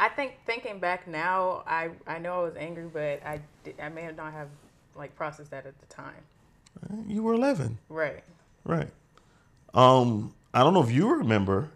I 0.00 0.08
think 0.08 0.34
thinking 0.46 0.78
back 0.78 1.08
now, 1.08 1.64
I 1.66 1.90
I 2.06 2.18
know 2.18 2.40
I 2.40 2.42
was 2.44 2.56
angry, 2.56 2.84
but 2.92 3.20
I 3.26 3.40
did, 3.64 3.74
I 3.80 3.88
may 3.88 4.02
have 4.02 4.16
not 4.16 4.32
have 4.32 4.48
like 4.94 5.14
processed 5.16 5.50
that 5.50 5.66
at 5.66 5.78
the 5.80 5.86
time. 5.86 6.14
You 7.08 7.22
were 7.24 7.34
11, 7.34 7.78
Right. 7.88 8.22
right? 8.64 8.88
Um, 9.74 10.32
I 10.54 10.60
don't 10.62 10.74
know 10.74 10.82
if 10.82 10.90
you 10.92 11.12
remember, 11.12 11.70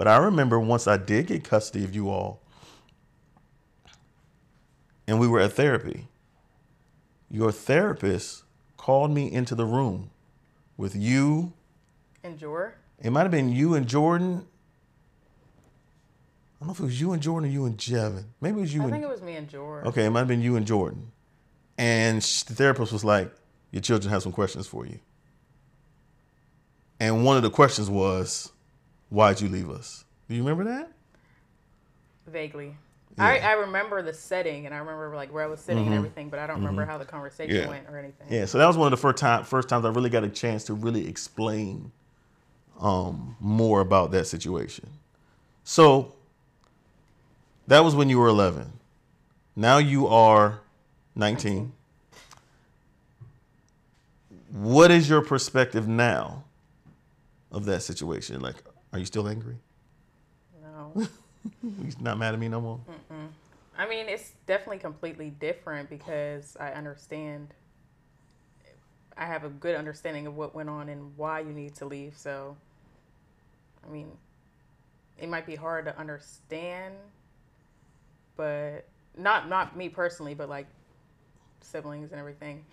but 0.00 0.08
I 0.08 0.16
remember 0.16 0.58
once 0.58 0.86
I 0.86 0.96
did 0.96 1.26
get 1.26 1.44
custody 1.44 1.84
of 1.84 1.94
you 1.94 2.08
all, 2.08 2.40
and 5.06 5.20
we 5.20 5.28
were 5.28 5.40
at 5.40 5.52
therapy. 5.52 6.08
Your 7.30 7.52
therapist 7.52 8.44
called 8.78 9.10
me 9.10 9.30
into 9.30 9.54
the 9.54 9.66
room 9.66 10.08
with 10.78 10.96
you. 10.96 11.52
And 12.24 12.38
Jor. 12.38 12.76
It 12.98 13.10
might 13.10 13.24
have 13.24 13.30
been 13.30 13.52
you 13.52 13.74
and 13.74 13.86
Jordan. 13.86 14.46
I 16.56 16.60
don't 16.60 16.68
know 16.68 16.72
if 16.72 16.80
it 16.80 16.84
was 16.84 16.98
you 16.98 17.12
and 17.12 17.20
Jordan 17.20 17.50
or 17.50 17.52
you 17.52 17.66
and 17.66 17.76
Jevin. 17.76 18.24
Maybe 18.40 18.56
it 18.56 18.62
was 18.62 18.72
you 18.72 18.80
I 18.80 18.84
and 18.84 18.92
think 18.94 19.04
it 19.04 19.10
was 19.10 19.20
me 19.20 19.36
and 19.36 19.50
Jor. 19.50 19.86
Okay, 19.88 20.06
it 20.06 20.10
might 20.10 20.20
have 20.20 20.28
been 20.28 20.40
you 20.40 20.56
and 20.56 20.66
Jordan. 20.66 21.12
And 21.76 22.22
the 22.22 22.54
therapist 22.54 22.90
was 22.90 23.04
like, 23.04 23.30
Your 23.70 23.82
children 23.82 24.10
have 24.10 24.22
some 24.22 24.32
questions 24.32 24.66
for 24.66 24.86
you. 24.86 24.98
And 26.98 27.22
one 27.22 27.36
of 27.36 27.42
the 27.42 27.50
questions 27.50 27.90
was, 27.90 28.50
Why'd 29.10 29.40
you 29.40 29.48
leave 29.48 29.68
us? 29.70 30.04
Do 30.28 30.34
you 30.34 30.42
remember 30.42 30.64
that? 30.64 30.90
Vaguely. 32.26 32.76
Yeah. 33.18 33.24
I, 33.26 33.36
I 33.38 33.52
remember 33.52 34.02
the 34.02 34.12
setting 34.14 34.66
and 34.66 34.74
I 34.74 34.78
remember 34.78 35.14
like 35.16 35.32
where 35.32 35.42
I 35.42 35.48
was 35.48 35.60
sitting 35.60 35.84
and 35.86 35.94
everything, 35.94 36.28
but 36.30 36.38
I 36.38 36.46
don't 36.46 36.56
remember 36.58 36.84
how 36.84 36.96
the 36.96 37.04
conversation 37.04 37.54
Mm-hmm. 37.54 37.64
Yeah. 37.64 37.68
went 37.68 37.88
or 37.88 37.98
anything. 37.98 38.28
Yeah, 38.30 38.44
so 38.44 38.58
that 38.58 38.66
was 38.66 38.76
one 38.76 38.86
of 38.86 38.92
the 38.92 39.02
first 39.02 39.18
time 39.18 39.44
first 39.44 39.68
times 39.68 39.84
I 39.84 39.88
really 39.90 40.10
got 40.10 40.22
a 40.24 40.28
chance 40.28 40.64
to 40.64 40.74
really 40.74 41.06
explain 41.08 41.90
um, 42.80 43.36
more 43.40 43.80
about 43.80 44.12
that 44.12 44.26
situation. 44.26 44.88
So 45.64 46.14
that 47.66 47.80
was 47.84 47.94
when 47.96 48.08
you 48.08 48.18
were 48.18 48.28
11. 48.28 48.72
Now 49.56 49.78
you 49.78 50.06
are 50.06 50.60
19. 51.16 51.72
What 54.52 54.90
is 54.90 55.08
your 55.08 55.20
perspective 55.22 55.86
now 55.86 56.44
of 57.52 57.64
that 57.66 57.82
situation? 57.82 58.40
Like, 58.40 58.56
are 58.92 58.98
you 58.98 59.04
still 59.04 59.28
angry? 59.28 59.56
No. 60.62 60.92
He's 61.82 62.00
not 62.00 62.18
mad 62.18 62.34
at 62.34 62.40
me 62.40 62.48
no 62.48 62.60
more? 62.60 62.80
I 63.78 63.88
mean, 63.88 64.08
it's 64.08 64.32
definitely 64.46 64.78
completely 64.78 65.30
different 65.30 65.88
because 65.88 66.56
I 66.60 66.72
understand. 66.72 67.54
I 69.16 69.24
have 69.24 69.44
a 69.44 69.48
good 69.48 69.74
understanding 69.74 70.26
of 70.26 70.36
what 70.36 70.54
went 70.54 70.68
on 70.68 70.88
and 70.88 71.16
why 71.16 71.40
you 71.40 71.52
need 71.52 71.74
to 71.76 71.86
leave. 71.86 72.16
So, 72.16 72.56
I 73.86 73.90
mean, 73.90 74.10
it 75.18 75.28
might 75.28 75.46
be 75.46 75.54
hard 75.56 75.86
to 75.86 75.98
understand, 75.98 76.94
but 78.36 78.86
not 79.16 79.48
not 79.48 79.76
me 79.76 79.88
personally, 79.88 80.34
but 80.34 80.48
like 80.48 80.66
siblings 81.60 82.10
and 82.12 82.20
everything. 82.20 82.64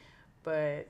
But 0.43 0.87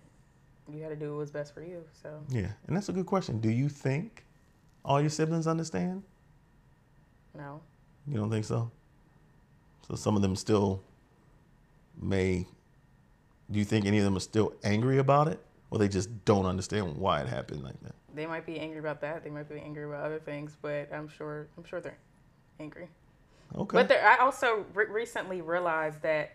you 0.72 0.82
had 0.82 0.90
to 0.90 0.96
do 0.96 1.12
what 1.12 1.20
was 1.20 1.32
best 1.32 1.54
for 1.54 1.62
you. 1.62 1.84
So 2.02 2.20
Yeah, 2.30 2.52
and 2.68 2.76
that's 2.76 2.90
a 2.90 2.94
good 2.94 3.06
question. 3.06 3.40
Do 3.40 3.50
you 3.50 3.70
think 3.70 4.24
all 4.88 5.00
your 5.02 5.10
siblings 5.12 5.46
understand? 5.48 6.02
no, 7.36 7.62
You 8.08 8.18
don't 8.18 8.32
think 8.32 8.46
so? 8.46 8.72
So 9.88 9.96
some 9.96 10.16
of 10.16 10.24
them 10.24 10.36
still 10.36 10.82
may. 12.02 12.48
Do 13.52 13.60
you 13.60 13.66
think 13.66 13.86
any 13.86 14.00
of 14.00 14.04
them 14.06 14.18
are 14.18 14.22
still 14.22 14.54
angry 14.64 14.98
about 14.98 15.28
it, 15.28 15.40
or 15.70 15.78
they 15.78 15.88
just 15.88 16.26
don't 16.26 16.46
understand 16.46 16.98
why 16.98 17.22
it 17.22 17.28
happened 17.28 17.64
like 17.64 17.80
that? 17.84 17.94
they 18.16 18.26
might 18.26 18.48
be 18.48 18.60
angry 18.60 18.80
about 18.80 19.00
that. 19.02 19.24
They 19.24 19.30
might 19.30 19.48
be 19.48 19.60
angry 19.60 19.84
about 19.84 20.04
other 20.04 20.18
things, 20.18 20.58
but 20.60 20.92
I'm 20.92 21.08
sure 21.08 21.48
I'm 21.56 21.64
sure 21.64 21.80
they're 21.80 22.00
angry. 22.60 22.88
Okay. 23.56 23.78
But 23.78 23.88
there, 23.90 24.04
I 24.06 24.18
also 24.18 24.66
re- 24.74 24.88
recently 24.90 25.42
realized 25.42 26.02
that 26.02 26.32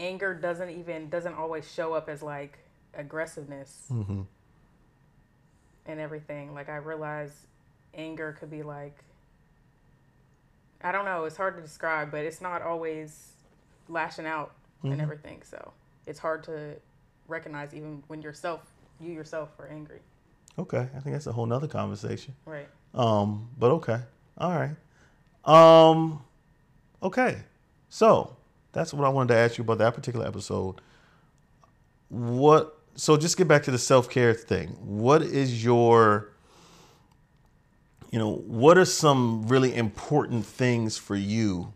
anger 0.00 0.32
doesn't 0.32 0.70
even 0.70 1.10
doesn't 1.10 1.34
always 1.34 1.70
show 1.70 1.92
up 1.92 2.08
as 2.08 2.22
like 2.22 2.58
aggressiveness 2.94 3.84
hmm 3.88 4.22
and 5.88 5.98
everything. 5.98 6.54
Like 6.54 6.68
I 6.68 6.76
realized 6.76 7.34
anger 7.94 8.36
could 8.38 8.50
be 8.50 8.62
like 8.62 9.02
I 10.80 10.92
don't 10.92 11.04
know, 11.04 11.24
it's 11.24 11.36
hard 11.36 11.56
to 11.56 11.62
describe, 11.62 12.12
but 12.12 12.24
it's 12.24 12.40
not 12.40 12.62
always 12.62 13.32
lashing 13.88 14.26
out 14.26 14.52
Mhm. 14.84 14.92
and 14.92 15.00
everything. 15.00 15.42
So 15.42 15.72
it's 16.06 16.20
hard 16.20 16.44
to 16.44 16.76
recognize 17.26 17.74
even 17.74 18.04
when 18.06 18.22
yourself 18.22 18.60
you 19.00 19.12
yourself 19.12 19.50
are 19.58 19.66
angry. 19.68 20.00
Okay. 20.58 20.88
I 20.94 21.00
think 21.00 21.14
that's 21.14 21.26
a 21.26 21.32
whole 21.32 21.46
nother 21.46 21.66
conversation. 21.68 22.34
Right. 22.44 22.68
Um, 22.94 23.48
but 23.58 23.70
okay. 23.72 24.00
All 24.38 24.52
right. 24.56 24.76
Um, 25.44 26.22
okay. 27.02 27.42
So 27.88 28.36
that's 28.72 28.92
what 28.92 29.04
I 29.04 29.08
wanted 29.08 29.34
to 29.34 29.40
ask 29.40 29.56
you 29.58 29.62
about 29.62 29.78
that 29.78 29.94
particular 29.94 30.26
episode. 30.26 30.80
What? 32.08 32.77
So 32.98 33.16
just 33.16 33.36
get 33.36 33.46
back 33.46 33.62
to 33.62 33.70
the 33.70 33.78
self 33.78 34.10
care 34.10 34.34
thing. 34.34 34.70
What 34.80 35.22
is 35.22 35.64
your, 35.64 36.32
you 38.10 38.18
know, 38.18 38.34
what 38.34 38.76
are 38.76 38.84
some 38.84 39.46
really 39.46 39.72
important 39.72 40.44
things 40.44 40.98
for 40.98 41.14
you 41.14 41.72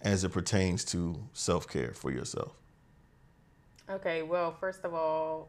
as 0.00 0.22
it 0.22 0.28
pertains 0.28 0.84
to 0.86 1.16
self 1.32 1.68
care 1.68 1.92
for 1.92 2.12
yourself? 2.12 2.52
Okay, 3.90 4.22
well, 4.22 4.52
first 4.52 4.84
of 4.84 4.94
all, 4.94 5.48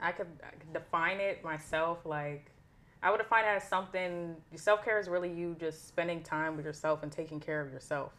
I 0.00 0.10
could, 0.10 0.26
I 0.42 0.50
could 0.50 0.72
define 0.72 1.20
it 1.20 1.44
myself. 1.44 2.04
Like, 2.04 2.50
I 3.04 3.12
would 3.12 3.18
define 3.18 3.44
it 3.44 3.54
as 3.54 3.68
something. 3.68 4.34
Self 4.56 4.84
care 4.84 4.98
is 4.98 5.08
really 5.08 5.32
you 5.32 5.56
just 5.60 5.86
spending 5.86 6.24
time 6.24 6.56
with 6.56 6.66
yourself 6.66 7.04
and 7.04 7.12
taking 7.12 7.38
care 7.38 7.60
of 7.60 7.72
yourself. 7.72 8.10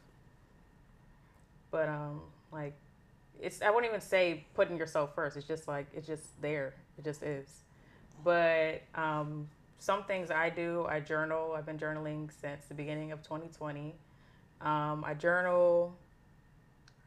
But 1.72 1.90
um, 1.90 2.22
like, 2.54 2.74
it's 3.42 3.62
I 3.62 3.70
wouldn't 3.70 3.92
even 3.92 4.02
say 4.02 4.46
putting 4.54 4.78
yourself 4.78 5.16
first. 5.16 5.36
It's 5.36 5.48
just 5.48 5.68
like 5.68 5.88
it's 5.94 6.08
just 6.08 6.42
there. 6.42 6.74
It 6.98 7.04
just 7.04 7.24
is. 7.24 7.48
But 8.24 8.84
um, 8.96 9.50
some 9.80 10.04
things 10.04 10.30
I 10.30 10.50
do. 10.50 10.86
I 10.88 11.00
journal. 11.00 11.54
I've 11.58 11.66
been 11.66 11.80
journaling 11.80 12.30
since 12.40 12.66
the 12.66 12.76
beginning 12.76 13.12
of 13.12 13.24
2020. 13.24 13.96
Um, 14.62 15.04
I 15.04 15.16
journal. 15.16 15.96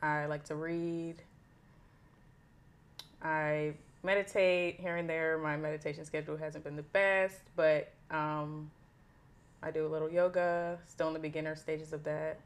I 0.02 0.26
like 0.26 0.44
to 0.44 0.56
read. 0.56 1.16
I 3.22 3.72
meditate 4.02 4.80
here 4.80 4.96
and 4.96 5.08
there. 5.08 5.38
My 5.38 5.56
meditation 5.56 6.04
schedule 6.04 6.36
hasn't 6.36 6.64
been 6.64 6.76
the 6.76 6.82
best, 6.82 7.40
but 7.56 7.92
um, 8.10 8.70
I 9.62 9.70
do 9.70 9.86
a 9.86 9.88
little 9.88 10.10
yoga. 10.10 10.78
Still 10.86 11.08
in 11.08 11.14
the 11.14 11.20
beginner 11.20 11.56
stages 11.56 11.92
of 11.92 12.04
that. 12.04 12.40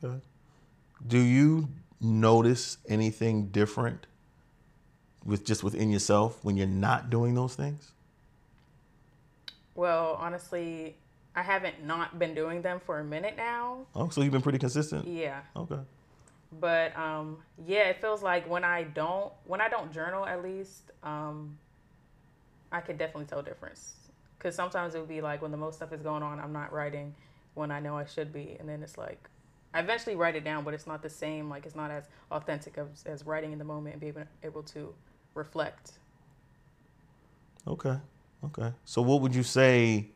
Good. 0.00 0.20
Do 1.08 1.18
you 1.18 1.68
notice 2.00 2.78
anything 2.88 3.48
different 3.48 4.06
with 5.24 5.44
just 5.44 5.64
within 5.64 5.90
yourself 5.90 6.44
when 6.44 6.56
you're 6.56 6.66
not 6.66 7.10
doing 7.10 7.34
those 7.34 7.54
things? 7.54 7.92
Well, 9.74 10.16
honestly, 10.18 10.96
I 11.34 11.42
haven't 11.42 11.84
not 11.84 12.18
been 12.18 12.34
doing 12.34 12.62
them 12.62 12.80
for 12.84 12.98
a 12.98 13.04
minute 13.04 13.34
now. 13.36 13.86
Oh, 13.94 14.08
so 14.08 14.22
you've 14.22 14.32
been 14.32 14.42
pretty 14.42 14.58
consistent. 14.58 15.06
Yeah. 15.06 15.40
Okay. 15.54 15.80
But 16.60 16.96
um, 16.96 17.38
yeah, 17.66 17.88
it 17.88 18.00
feels 18.00 18.22
like 18.22 18.48
when 18.48 18.64
I 18.64 18.84
don't 18.84 19.32
when 19.44 19.60
I 19.60 19.68
don't 19.68 19.92
journal 19.92 20.24
at 20.24 20.42
least, 20.42 20.92
um, 21.02 21.58
I 22.72 22.80
could 22.80 22.96
definitely 22.96 23.26
tell 23.26 23.42
difference. 23.42 23.94
Cause 24.38 24.54
sometimes 24.54 24.94
it 24.94 25.00
would 25.00 25.08
be 25.08 25.20
like 25.20 25.42
when 25.42 25.50
the 25.50 25.56
most 25.56 25.76
stuff 25.76 25.92
is 25.92 26.02
going 26.02 26.22
on, 26.22 26.38
I'm 26.38 26.52
not 26.52 26.72
writing 26.72 27.14
when 27.54 27.70
I 27.70 27.80
know 27.80 27.96
I 27.96 28.04
should 28.04 28.32
be, 28.32 28.56
and 28.60 28.68
then 28.68 28.82
it's 28.82 28.96
like 28.96 29.28
I 29.76 29.80
eventually 29.80 30.16
write 30.16 30.34
it 30.34 30.42
down, 30.42 30.64
but 30.64 30.72
it's 30.72 30.86
not 30.86 31.02
the 31.02 31.10
same. 31.10 31.50
Like 31.50 31.66
it's 31.66 31.76
not 31.76 31.90
as 31.90 32.04
authentic 32.30 32.78
as, 32.78 33.04
as 33.04 33.26
writing 33.26 33.52
in 33.52 33.58
the 33.58 33.64
moment 33.64 33.92
and 33.92 34.00
being 34.00 34.26
able 34.42 34.62
to 34.62 34.94
reflect. 35.34 35.92
Okay. 37.68 37.98
Okay. 38.42 38.72
So 38.86 39.02
what 39.02 39.20
would 39.20 39.34
you 39.34 39.42
say 39.42 40.08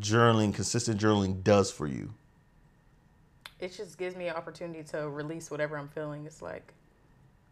journaling, 0.00 0.52
consistent 0.52 1.00
journaling 1.00 1.44
does 1.44 1.70
for 1.70 1.86
you? 1.86 2.12
It 3.60 3.72
just 3.72 3.98
gives 3.98 4.16
me 4.16 4.26
an 4.26 4.34
opportunity 4.34 4.82
to 4.90 5.08
release 5.08 5.48
whatever 5.48 5.78
I'm 5.78 5.88
feeling. 5.88 6.26
It's 6.26 6.42
like 6.42 6.74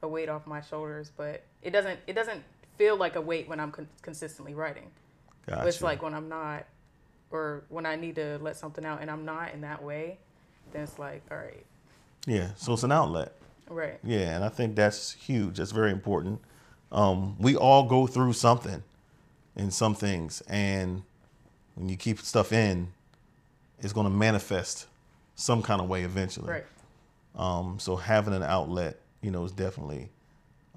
a 0.02 0.08
weight 0.08 0.28
off 0.28 0.48
my 0.48 0.60
shoulders, 0.60 1.12
but 1.16 1.44
it 1.62 1.70
doesn't 1.70 2.00
it 2.08 2.14
doesn't 2.14 2.42
feel 2.76 2.96
like 2.96 3.14
a 3.14 3.20
weight 3.20 3.48
when 3.48 3.60
I'm 3.60 3.70
con- 3.70 3.88
consistently 4.02 4.54
writing. 4.54 4.90
Gotcha. 5.46 5.68
It's 5.68 5.80
like 5.80 6.02
when 6.02 6.12
I'm 6.12 6.28
not 6.28 6.66
or 7.34 7.64
when 7.68 7.84
I 7.84 7.96
need 7.96 8.14
to 8.14 8.38
let 8.40 8.56
something 8.56 8.84
out 8.84 9.02
and 9.02 9.10
I'm 9.10 9.24
not 9.24 9.52
in 9.52 9.62
that 9.62 9.82
way, 9.82 10.18
then 10.72 10.82
it's 10.82 10.98
like, 10.98 11.22
all 11.30 11.36
right. 11.36 11.66
Yeah, 12.26 12.50
so 12.56 12.72
it's 12.72 12.84
an 12.84 12.92
outlet. 12.92 13.34
Right. 13.68 13.98
Yeah, 14.04 14.36
and 14.36 14.44
I 14.44 14.48
think 14.48 14.76
that's 14.76 15.12
huge. 15.12 15.58
That's 15.58 15.72
very 15.72 15.90
important. 15.90 16.40
Um, 16.92 17.36
we 17.38 17.56
all 17.56 17.84
go 17.88 18.06
through 18.06 18.34
something 18.34 18.82
in 19.56 19.70
some 19.70 19.94
things, 19.94 20.42
and 20.48 21.02
when 21.74 21.88
you 21.88 21.96
keep 21.96 22.20
stuff 22.20 22.52
in, 22.52 22.88
it's 23.80 23.92
going 23.92 24.06
to 24.06 24.12
manifest 24.12 24.86
some 25.34 25.62
kind 25.62 25.80
of 25.80 25.88
way 25.88 26.02
eventually. 26.02 26.50
Right. 26.50 26.64
Um, 27.34 27.78
so 27.80 27.96
having 27.96 28.32
an 28.32 28.44
outlet, 28.44 29.00
you 29.20 29.32
know, 29.32 29.44
is 29.44 29.52
definitely 29.52 30.08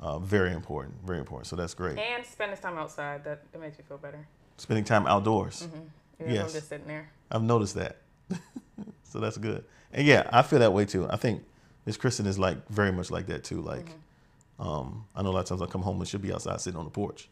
uh, 0.01 0.17
very 0.17 0.51
important. 0.51 0.95
Very 1.05 1.19
important. 1.19 1.47
So 1.47 1.55
that's 1.55 1.75
great. 1.75 1.99
And 1.99 2.25
spending 2.25 2.57
time 2.57 2.77
outside 2.77 3.23
that, 3.25 3.51
that 3.51 3.61
makes 3.61 3.77
me 3.77 3.83
feel 3.87 3.99
better. 3.99 4.27
Spending 4.57 4.83
time 4.83 5.05
outdoors. 5.05 5.67
Mm-hmm. 5.67 5.87
Even 6.19 6.33
Yes. 6.33 6.47
I'm 6.47 6.53
just 6.53 6.69
sitting 6.69 6.87
there. 6.87 7.09
I've 7.31 7.43
noticed 7.43 7.75
that. 7.75 7.97
so 9.03 9.19
that's 9.19 9.37
good. 9.37 9.63
And 9.93 10.05
yeah, 10.05 10.29
I 10.31 10.41
feel 10.41 10.59
that 10.59 10.73
way 10.73 10.85
too. 10.85 11.07
I 11.09 11.15
think 11.17 11.43
Miss 11.85 11.97
Kristen 11.97 12.25
is 12.25 12.37
like 12.39 12.67
very 12.69 12.91
much 12.91 13.11
like 13.11 13.27
that 13.27 13.43
too. 13.43 13.61
Like, 13.61 13.89
um, 14.59 15.05
I 15.15 15.21
know 15.21 15.29
a 15.29 15.31
lot 15.31 15.39
of 15.41 15.45
times 15.45 15.61
I 15.61 15.65
come 15.67 15.81
home 15.81 15.99
and 15.99 16.07
she'll 16.07 16.19
be 16.19 16.33
outside 16.33 16.59
sitting 16.61 16.77
on 16.77 16.85
the 16.85 16.91
porch. 16.91 17.29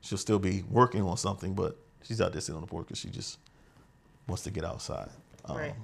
She'll 0.00 0.18
still 0.18 0.38
be 0.38 0.62
working 0.70 1.02
on 1.02 1.16
something, 1.16 1.54
but 1.54 1.76
she's 2.02 2.20
out 2.20 2.32
there 2.32 2.40
sitting 2.40 2.56
on 2.56 2.60
the 2.60 2.66
porch 2.68 2.86
because 2.86 2.98
she 2.98 3.08
just 3.08 3.38
wants 4.28 4.42
to 4.44 4.50
get 4.50 4.64
outside. 4.64 5.08
Um, 5.46 5.56
Right. 5.56 5.74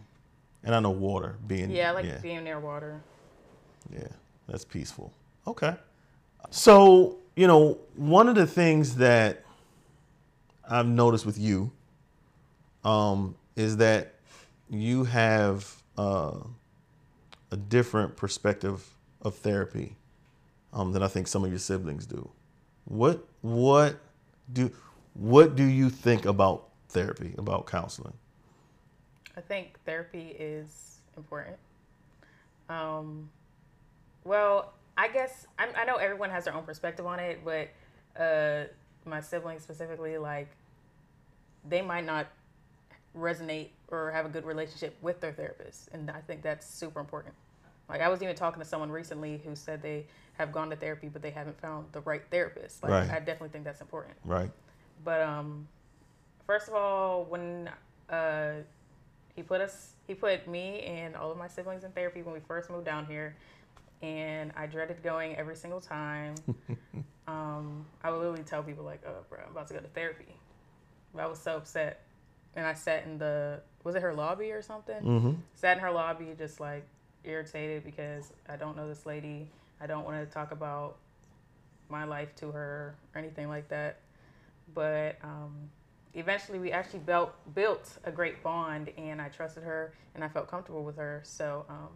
And 0.64 0.74
I 0.76 0.80
know 0.80 0.90
water 0.90 1.36
being 1.46 1.70
Yeah, 1.70 1.90
I 1.90 1.92
like 1.92 2.04
yeah, 2.04 2.18
being 2.18 2.44
near 2.44 2.60
water. 2.60 3.00
yeah, 3.92 4.06
that's 4.46 4.64
peaceful. 4.64 5.12
Okay. 5.46 5.74
So, 6.50 7.18
you 7.34 7.48
know, 7.48 7.78
one 7.96 8.28
of 8.28 8.36
the 8.36 8.46
things 8.46 8.96
that 8.96 9.42
I've 10.68 10.86
noticed 10.86 11.26
with 11.26 11.36
you 11.38 11.72
um, 12.84 13.36
is 13.56 13.76
that 13.78 14.14
you 14.68 15.04
have 15.04 15.82
uh, 15.98 16.38
a 17.50 17.56
different 17.56 18.16
perspective 18.16 18.88
of 19.20 19.34
therapy 19.36 19.96
um, 20.72 20.92
than 20.92 21.02
I 21.02 21.08
think 21.08 21.28
some 21.28 21.44
of 21.44 21.50
your 21.50 21.58
siblings 21.58 22.06
do. 22.06 22.28
What 22.84 23.24
what 23.42 23.96
do 24.52 24.70
what 25.14 25.54
do 25.54 25.64
you 25.64 25.90
think 25.90 26.24
about 26.24 26.68
therapy, 26.88 27.34
about 27.38 27.66
counseling? 27.66 28.14
I 29.36 29.40
think 29.40 29.78
therapy 29.84 30.34
is 30.38 31.00
important. 31.16 31.56
Um, 32.68 33.30
well, 34.24 34.72
I 34.96 35.08
guess 35.08 35.46
I, 35.58 35.68
I 35.76 35.84
know 35.84 35.96
everyone 35.96 36.30
has 36.30 36.44
their 36.44 36.54
own 36.54 36.64
perspective 36.64 37.06
on 37.06 37.18
it, 37.18 37.40
but 37.44 37.68
uh, 38.20 38.64
my 39.04 39.20
siblings 39.20 39.62
specifically, 39.62 40.18
like, 40.18 40.48
they 41.68 41.82
might 41.82 42.04
not 42.04 42.26
resonate 43.16 43.68
or 43.88 44.10
have 44.10 44.26
a 44.26 44.28
good 44.28 44.44
relationship 44.44 44.96
with 45.02 45.20
their 45.20 45.32
therapist, 45.32 45.88
and 45.92 46.10
I 46.10 46.20
think 46.20 46.42
that's 46.42 46.66
super 46.66 47.00
important. 47.00 47.34
Like, 47.88 48.00
I 48.00 48.08
was 48.08 48.22
even 48.22 48.34
talking 48.34 48.62
to 48.62 48.68
someone 48.68 48.90
recently 48.90 49.40
who 49.44 49.54
said 49.54 49.82
they 49.82 50.06
have 50.34 50.50
gone 50.52 50.70
to 50.70 50.76
therapy, 50.76 51.08
but 51.08 51.20
they 51.20 51.30
haven't 51.30 51.60
found 51.60 51.86
the 51.92 52.00
right 52.00 52.22
therapist. 52.30 52.82
Like, 52.82 52.92
Right. 52.92 53.10
I 53.10 53.18
definitely 53.18 53.50
think 53.50 53.64
that's 53.64 53.80
important. 53.82 54.14
Right. 54.24 54.50
But 55.04 55.20
um, 55.20 55.68
first 56.46 56.68
of 56.68 56.74
all, 56.74 57.24
when 57.24 57.68
uh, 58.08 58.52
he 59.34 59.42
put 59.42 59.60
us, 59.60 59.92
he 60.06 60.14
put 60.14 60.46
me 60.48 60.80
and 60.82 61.16
all 61.16 61.30
of 61.30 61.36
my 61.36 61.48
siblings 61.48 61.84
in 61.84 61.90
therapy 61.92 62.22
when 62.22 62.32
we 62.32 62.40
first 62.40 62.70
moved 62.70 62.84
down 62.86 63.04
here, 63.06 63.36
and 64.00 64.52
I 64.56 64.66
dreaded 64.66 65.02
going 65.02 65.36
every 65.36 65.56
single 65.56 65.80
time. 65.80 66.34
um, 67.28 67.84
I 68.02 68.10
would 68.10 68.18
literally 68.18 68.42
tell 68.42 68.62
people 68.62 68.84
like, 68.84 69.02
"Oh, 69.06 69.24
bro, 69.28 69.40
I'm 69.44 69.52
about 69.52 69.68
to 69.68 69.74
go 69.74 69.80
to 69.80 69.88
therapy." 69.88 70.36
But 71.14 71.22
I 71.22 71.26
was 71.26 71.38
so 71.38 71.56
upset, 71.56 72.00
and 72.56 72.66
I 72.66 72.74
sat 72.74 73.04
in 73.04 73.18
the 73.18 73.60
was 73.84 73.94
it 73.94 74.02
her 74.02 74.14
lobby 74.14 74.52
or 74.52 74.62
something? 74.62 75.02
Mm-hmm. 75.02 75.32
Sat 75.54 75.76
in 75.76 75.82
her 75.82 75.90
lobby, 75.90 76.26
just 76.38 76.60
like 76.60 76.86
irritated 77.24 77.84
because 77.84 78.32
I 78.48 78.56
don't 78.56 78.76
know 78.76 78.88
this 78.88 79.06
lady. 79.06 79.48
I 79.80 79.86
don't 79.86 80.04
want 80.04 80.20
to 80.20 80.32
talk 80.32 80.52
about 80.52 80.96
my 81.88 82.04
life 82.04 82.34
to 82.36 82.50
her 82.52 82.94
or 83.14 83.18
anything 83.18 83.48
like 83.48 83.68
that. 83.68 83.98
But 84.74 85.18
um, 85.22 85.70
eventually, 86.14 86.58
we 86.58 86.72
actually 86.72 87.00
built 87.00 87.32
built 87.54 87.98
a 88.04 88.12
great 88.12 88.42
bond, 88.42 88.90
and 88.96 89.20
I 89.20 89.28
trusted 89.28 89.64
her, 89.64 89.92
and 90.14 90.22
I 90.22 90.28
felt 90.28 90.48
comfortable 90.48 90.84
with 90.84 90.96
her. 90.96 91.20
So, 91.24 91.64
um, 91.68 91.88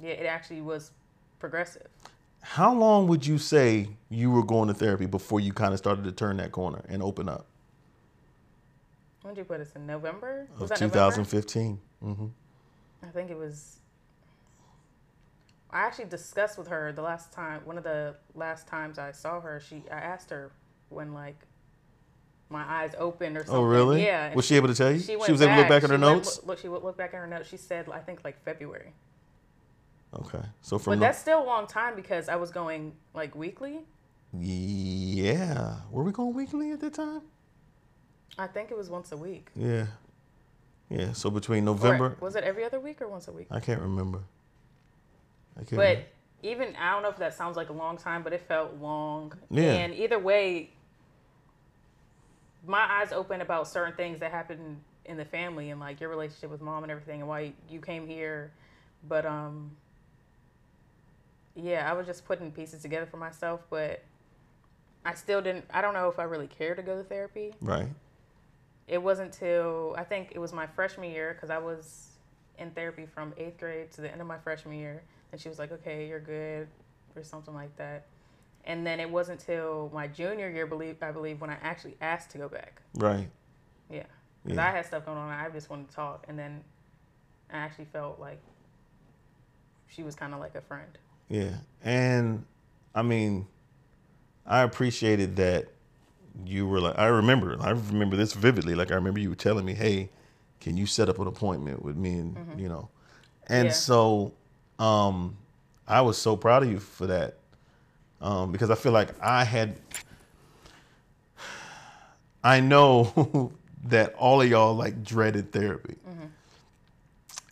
yeah, 0.00 0.12
it 0.12 0.26
actually 0.26 0.62
was 0.62 0.92
progressive. 1.38 1.88
How 2.40 2.72
long 2.72 3.08
would 3.08 3.26
you 3.26 3.36
say 3.38 3.88
you 4.08 4.30
were 4.30 4.44
going 4.44 4.68
to 4.68 4.74
therapy 4.74 5.06
before 5.06 5.40
you 5.40 5.52
kind 5.52 5.72
of 5.72 5.78
started 5.78 6.04
to 6.04 6.12
turn 6.12 6.36
that 6.38 6.52
corner 6.52 6.84
and 6.88 7.02
open 7.02 7.28
up? 7.28 7.46
When 9.28 9.34
did 9.34 9.42
you 9.42 9.44
put 9.44 9.60
us 9.60 9.76
in 9.76 9.86
November? 9.86 10.48
Of 10.58 10.70
that 10.70 10.78
2015. 10.78 11.78
Mm-hmm. 12.02 12.26
I 13.02 13.06
think 13.08 13.30
it 13.30 13.36
was. 13.36 13.80
I 15.70 15.80
actually 15.80 16.06
discussed 16.06 16.56
with 16.56 16.68
her 16.68 16.92
the 16.92 17.02
last 17.02 17.30
time. 17.30 17.60
One 17.66 17.76
of 17.76 17.84
the 17.84 18.14
last 18.34 18.66
times 18.66 18.98
I 18.98 19.12
saw 19.12 19.38
her, 19.42 19.60
she 19.60 19.82
I 19.92 19.96
asked 19.96 20.30
her 20.30 20.50
when 20.88 21.12
like 21.12 21.36
my 22.48 22.62
eyes 22.62 22.94
opened 22.98 23.36
or 23.36 23.40
something. 23.40 23.54
Oh, 23.56 23.64
really? 23.64 24.02
Yeah. 24.02 24.32
Was 24.32 24.46
she 24.46 24.56
able 24.56 24.68
to 24.68 24.74
tell 24.74 24.92
you? 24.92 24.98
She, 24.98 25.08
She, 25.08 25.16
was 25.16 25.42
able 25.42 25.56
to 25.56 25.58
look 25.58 25.68
back 25.68 25.82
at 25.82 25.90
She 25.90 25.92
her 25.92 25.98
notes? 25.98 26.40
Look, 26.46 26.58
she 26.60 26.68
would 26.68 26.82
look 26.82 26.96
back 26.96 27.12
at 27.12 27.18
her 27.18 27.26
notes. 27.26 27.50
She 27.50 27.58
said, 27.58 27.86
I 27.90 27.98
think 27.98 28.20
like 28.24 28.42
February. 28.46 28.94
Okay. 30.18 30.40
So 30.62 30.78
from 30.78 30.92
But 30.92 31.00
the- 31.00 31.00
that's 31.00 31.18
still 31.18 31.42
a 31.42 31.44
long 31.44 31.66
time 31.66 31.94
because 31.96 32.30
I 32.30 32.36
was 32.36 32.50
going 32.50 32.94
like 33.12 33.34
weekly. 33.34 33.80
yeah. 34.32 35.80
Were 35.90 36.02
we 36.02 36.12
going 36.12 36.32
weekly 36.32 36.70
at 36.72 36.80
that 36.80 36.94
time? 36.94 37.20
I 38.38 38.46
think 38.46 38.70
it 38.70 38.76
was 38.76 38.88
once 38.88 39.12
a 39.12 39.16
week. 39.16 39.48
Yeah. 39.56 39.86
Yeah. 40.88 41.12
So 41.12 41.30
between 41.30 41.64
Or 41.64 41.74
November, 41.74 42.16
was 42.20 42.36
it 42.36 42.44
every 42.44 42.64
other 42.64 42.80
week 42.80 43.02
or 43.02 43.08
once 43.08 43.28
a 43.28 43.32
week? 43.32 43.48
I 43.50 43.60
can't 43.60 43.80
remember. 43.80 44.20
I 45.56 45.60
can't 45.60 45.70
But 45.70 45.78
remember. 45.78 46.04
even 46.42 46.76
I 46.76 46.92
don't 46.92 47.02
know 47.02 47.08
if 47.10 47.18
that 47.18 47.34
sounds 47.34 47.56
like 47.56 47.68
a 47.68 47.72
long 47.74 47.96
time, 47.98 48.22
but 48.22 48.32
it 48.32 48.40
felt 48.42 48.74
long. 48.80 49.32
Yeah. 49.50 49.72
And 49.72 49.92
either 49.94 50.18
way, 50.18 50.70
my 52.66 52.80
eyes 52.80 53.12
open 53.12 53.40
about 53.40 53.66
certain 53.68 53.94
things 53.94 54.20
that 54.20 54.30
happened 54.30 54.80
in 55.04 55.16
the 55.16 55.24
family 55.24 55.70
and 55.70 55.80
like 55.80 56.00
your 56.00 56.10
relationship 56.10 56.50
with 56.50 56.60
mom 56.60 56.82
and 56.82 56.92
everything 56.92 57.20
and 57.20 57.28
why 57.28 57.52
you 57.68 57.80
came 57.80 58.06
here. 58.06 58.52
But 59.08 59.26
um 59.26 59.72
yeah, 61.56 61.90
I 61.90 61.94
was 61.94 62.06
just 62.06 62.24
putting 62.24 62.52
pieces 62.52 62.82
together 62.82 63.06
for 63.06 63.16
myself, 63.16 63.60
but 63.68 64.02
I 65.04 65.14
still 65.14 65.40
didn't 65.42 65.64
I 65.72 65.80
don't 65.80 65.94
know 65.94 66.08
if 66.08 66.18
I 66.18 66.24
really 66.24 66.46
cared 66.46 66.76
to 66.76 66.82
go 66.82 66.96
to 66.96 67.02
therapy. 67.04 67.54
Right. 67.60 67.88
It 68.88 69.02
wasn't 69.02 69.32
till 69.32 69.94
I 69.98 70.04
think 70.04 70.32
it 70.34 70.38
was 70.38 70.52
my 70.52 70.66
freshman 70.66 71.10
year 71.10 71.34
because 71.34 71.50
I 71.50 71.58
was 71.58 72.08
in 72.58 72.70
therapy 72.70 73.06
from 73.06 73.34
eighth 73.36 73.58
grade 73.58 73.92
to 73.92 74.00
the 74.00 74.10
end 74.10 74.20
of 74.20 74.26
my 74.26 74.38
freshman 74.38 74.78
year, 74.78 75.02
and 75.30 75.40
she 75.40 75.48
was 75.48 75.58
like, 75.58 75.70
"Okay, 75.70 76.08
you're 76.08 76.20
good," 76.20 76.68
or 77.14 77.22
something 77.22 77.54
like 77.54 77.76
that. 77.76 78.06
And 78.64 78.86
then 78.86 78.98
it 79.00 79.08
wasn't 79.08 79.40
till 79.40 79.90
my 79.94 80.08
junior 80.08 80.48
year, 80.50 80.66
believe 80.66 81.02
I 81.02 81.12
believe, 81.12 81.40
when 81.40 81.50
I 81.50 81.56
actually 81.62 81.96
asked 82.00 82.30
to 82.30 82.38
go 82.38 82.48
back. 82.48 82.82
Right. 82.94 83.30
Yeah, 83.90 84.04
because 84.42 84.56
Yeah. 84.56 84.68
I 84.68 84.70
had 84.70 84.86
stuff 84.86 85.04
going 85.06 85.16
on. 85.18 85.30
I 85.30 85.48
just 85.50 85.70
wanted 85.70 85.88
to 85.88 85.94
talk, 85.94 86.24
and 86.28 86.38
then 86.38 86.64
I 87.50 87.58
actually 87.58 87.86
felt 87.86 88.18
like 88.18 88.40
she 89.86 90.02
was 90.02 90.14
kind 90.14 90.34
of 90.34 90.40
like 90.40 90.54
a 90.54 90.60
friend. 90.60 90.98
Yeah. 91.28 91.58
And 91.82 92.44
I 92.94 93.02
mean, 93.02 93.46
I 94.46 94.62
appreciated 94.62 95.36
that 95.36 95.68
you 96.44 96.66
were 96.66 96.80
like, 96.80 96.98
I 96.98 97.06
remember, 97.06 97.56
I 97.60 97.70
remember 97.70 98.16
this 98.16 98.32
vividly. 98.32 98.74
Like, 98.74 98.90
I 98.90 98.94
remember 98.94 99.20
you 99.20 99.30
were 99.30 99.34
telling 99.36 99.64
me, 99.64 99.74
hey, 99.74 100.08
can 100.60 100.76
you 100.76 100.86
set 100.86 101.08
up 101.08 101.18
an 101.18 101.26
appointment 101.26 101.82
with 101.82 101.96
me? 101.96 102.18
And, 102.18 102.36
you 102.60 102.68
know, 102.68 102.88
and 103.46 103.68
Yeah. 103.68 103.72
so 103.72 104.32
um, 104.78 105.36
I 105.86 106.00
was 106.02 106.16
so 106.18 106.36
proud 106.36 106.62
of 106.62 106.70
you 106.70 106.78
for 106.78 107.06
that 107.06 107.36
um, 108.20 108.52
because 108.52 108.70
I 108.70 108.74
feel 108.74 108.92
like 108.92 109.10
I 109.22 109.44
had. 109.44 109.78
I 112.44 112.60
know 112.60 113.52
that 113.84 114.14
all 114.14 114.40
of 114.40 114.48
y'all 114.48 114.74
like 114.74 115.02
dreaded 115.02 115.52
therapy, 115.52 115.96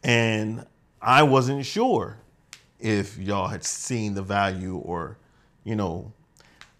and 0.05 0.64
I 1.03 1.22
wasn't 1.25 1.64
sure 1.66 2.18
if 2.79 3.18
y'all 3.18 3.49
had 3.49 3.64
seen 3.64 4.14
the 4.14 4.22
value 4.22 4.77
or, 4.77 5.16
you 5.64 5.75
know, 5.77 6.12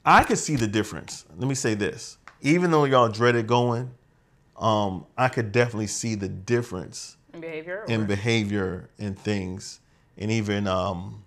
I 0.07 0.23
could 0.23 0.39
see 0.39 0.55
the 0.57 0.69
difference. 0.69 1.25
Let 1.37 1.49
me 1.49 1.55
say 1.57 1.75
this: 1.75 2.17
even 2.41 2.71
though 2.71 2.85
y'all 2.85 3.09
dreaded 3.09 3.47
going, 3.47 3.91
um, 4.57 5.05
I 5.19 5.29
could 5.29 5.51
definitely 5.53 5.89
see 5.89 6.15
the 6.15 6.29
difference 6.29 7.17
In 7.35 7.41
behavior. 7.41 7.85
in 7.89 8.03
or- 8.03 8.07
behavior 8.07 8.89
and 8.99 9.19
things. 9.19 9.81
And 10.19 10.31
even 10.31 10.67
um 10.67 11.25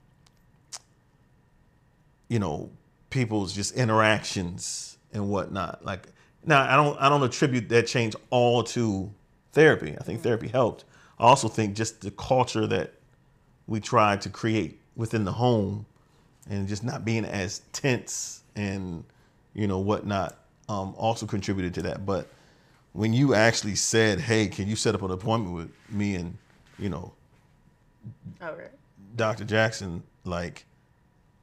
you 2.27 2.39
know 2.39 2.69
people's 3.09 3.53
just 3.53 3.75
interactions 3.75 4.97
and 5.13 5.29
whatnot. 5.29 5.83
Like 5.85 6.07
now 6.45 6.61
i 6.71 6.75
don't 6.75 6.99
i 7.01 7.09
don't 7.09 7.21
attribute 7.23 7.69
that 7.69 7.85
change 7.85 8.15
all 8.31 8.63
to 8.63 9.11
therapy. 9.51 9.95
I 9.99 10.03
think 10.03 10.21
therapy 10.21 10.47
helped. 10.47 10.85
I 11.19 11.23
also 11.25 11.47
think 11.47 11.75
just 11.75 12.01
the 12.01 12.11
culture 12.11 12.65
that 12.67 12.93
we 13.67 13.79
tried 13.79 14.21
to 14.21 14.29
create 14.29 14.79
within 14.95 15.23
the 15.25 15.33
home 15.33 15.85
and 16.49 16.67
just 16.67 16.83
not 16.83 17.05
being 17.05 17.25
as 17.25 17.59
tense 17.73 18.41
and 18.59 19.03
you 19.53 19.67
know 19.67 19.79
whatnot 19.79 20.37
um, 20.67 20.93
also 20.97 21.25
contributed 21.25 21.73
to 21.73 21.81
that 21.81 22.05
but 22.05 22.27
when 22.93 23.13
you 23.13 23.33
actually 23.33 23.75
said 23.75 24.19
hey 24.19 24.47
can 24.47 24.67
you 24.67 24.75
set 24.75 24.93
up 24.93 25.01
an 25.01 25.11
appointment 25.11 25.55
with 25.55 25.71
me 25.89 26.15
and 26.15 26.37
you 26.77 26.89
know 26.89 27.13
oh, 28.41 28.53
right. 28.53 28.71
Dr. 29.15 29.43
Jackson, 29.43 30.03
like, 30.23 30.65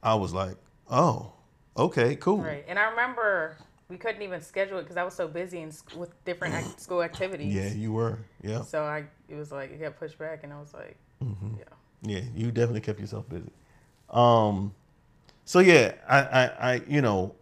I 0.01 0.15
was 0.15 0.33
like, 0.33 0.55
oh, 0.89 1.31
okay, 1.75 2.15
cool. 2.15 2.37
Right. 2.37 2.65
And 2.67 2.79
I 2.79 2.89
remember 2.89 3.57
we 3.89 3.97
couldn't 3.97 4.21
even 4.21 4.41
schedule 4.41 4.79
it 4.79 4.83
because 4.83 4.97
I 4.97 5.03
was 5.03 5.13
so 5.13 5.27
busy 5.27 5.59
in, 5.61 5.71
sc- 5.71 5.95
with 5.95 6.09
different 6.25 6.53
act- 6.59 6.79
school 6.81 7.03
activities. 7.03 7.53
Yeah, 7.53 7.71
you 7.73 7.91
were. 7.91 8.17
Yeah. 8.41 8.61
So 8.63 8.83
I, 8.83 9.03
it 9.29 9.35
was 9.35 9.51
like 9.51 9.71
it 9.71 9.79
got 9.81 9.99
pushed 9.99 10.17
back, 10.17 10.43
and 10.43 10.51
I 10.53 10.59
was 10.59 10.73
like, 10.73 10.97
Mm-hmm. 11.23 11.57
yeah. 11.59 12.15
Yeah, 12.15 12.21
you 12.35 12.51
definitely 12.51 12.81
kept 12.81 12.99
yourself 12.99 13.27
busy. 13.29 13.51
Um, 14.09 14.73
so 15.47 15.59
yeah, 15.59 15.93
I, 16.05 16.19
I, 16.19 16.45
I, 16.73 16.81
you 16.89 17.01
know, 17.01 17.33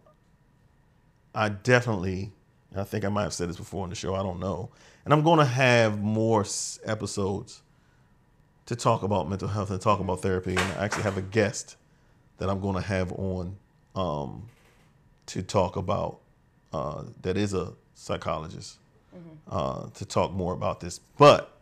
I 1.34 1.48
definitely, 1.48 2.30
I 2.76 2.84
think 2.84 3.04
I 3.04 3.08
might 3.08 3.24
have 3.24 3.34
said 3.34 3.48
this 3.48 3.56
before 3.56 3.82
on 3.82 3.90
the 3.90 3.96
show. 3.96 4.14
I 4.14 4.22
don't 4.22 4.38
know, 4.38 4.70
and 5.04 5.12
I'm 5.12 5.22
going 5.24 5.40
to 5.40 5.44
have 5.44 6.00
more 6.00 6.44
episodes 6.84 7.62
to 8.66 8.76
talk 8.76 9.02
about 9.02 9.28
mental 9.28 9.48
health 9.48 9.70
and 9.72 9.80
talk 9.80 9.98
about 9.98 10.22
therapy, 10.22 10.52
and 10.52 10.60
I 10.60 10.84
actually 10.84 11.02
have 11.02 11.18
a 11.18 11.22
guest 11.22 11.76
that 12.38 12.48
I'm 12.48 12.60
going 12.60 12.76
to 12.76 12.80
have 12.80 13.10
on 13.12 13.56
um, 13.96 14.48
to 15.26 15.42
talk 15.42 15.74
about 15.74 16.20
uh, 16.72 17.06
that 17.22 17.36
is 17.36 17.54
a 17.54 17.72
psychologist 17.94 18.78
uh, 19.50 19.88
to 19.94 20.04
talk 20.04 20.32
more 20.32 20.52
about 20.52 20.78
this, 20.78 21.00
but 21.18 21.58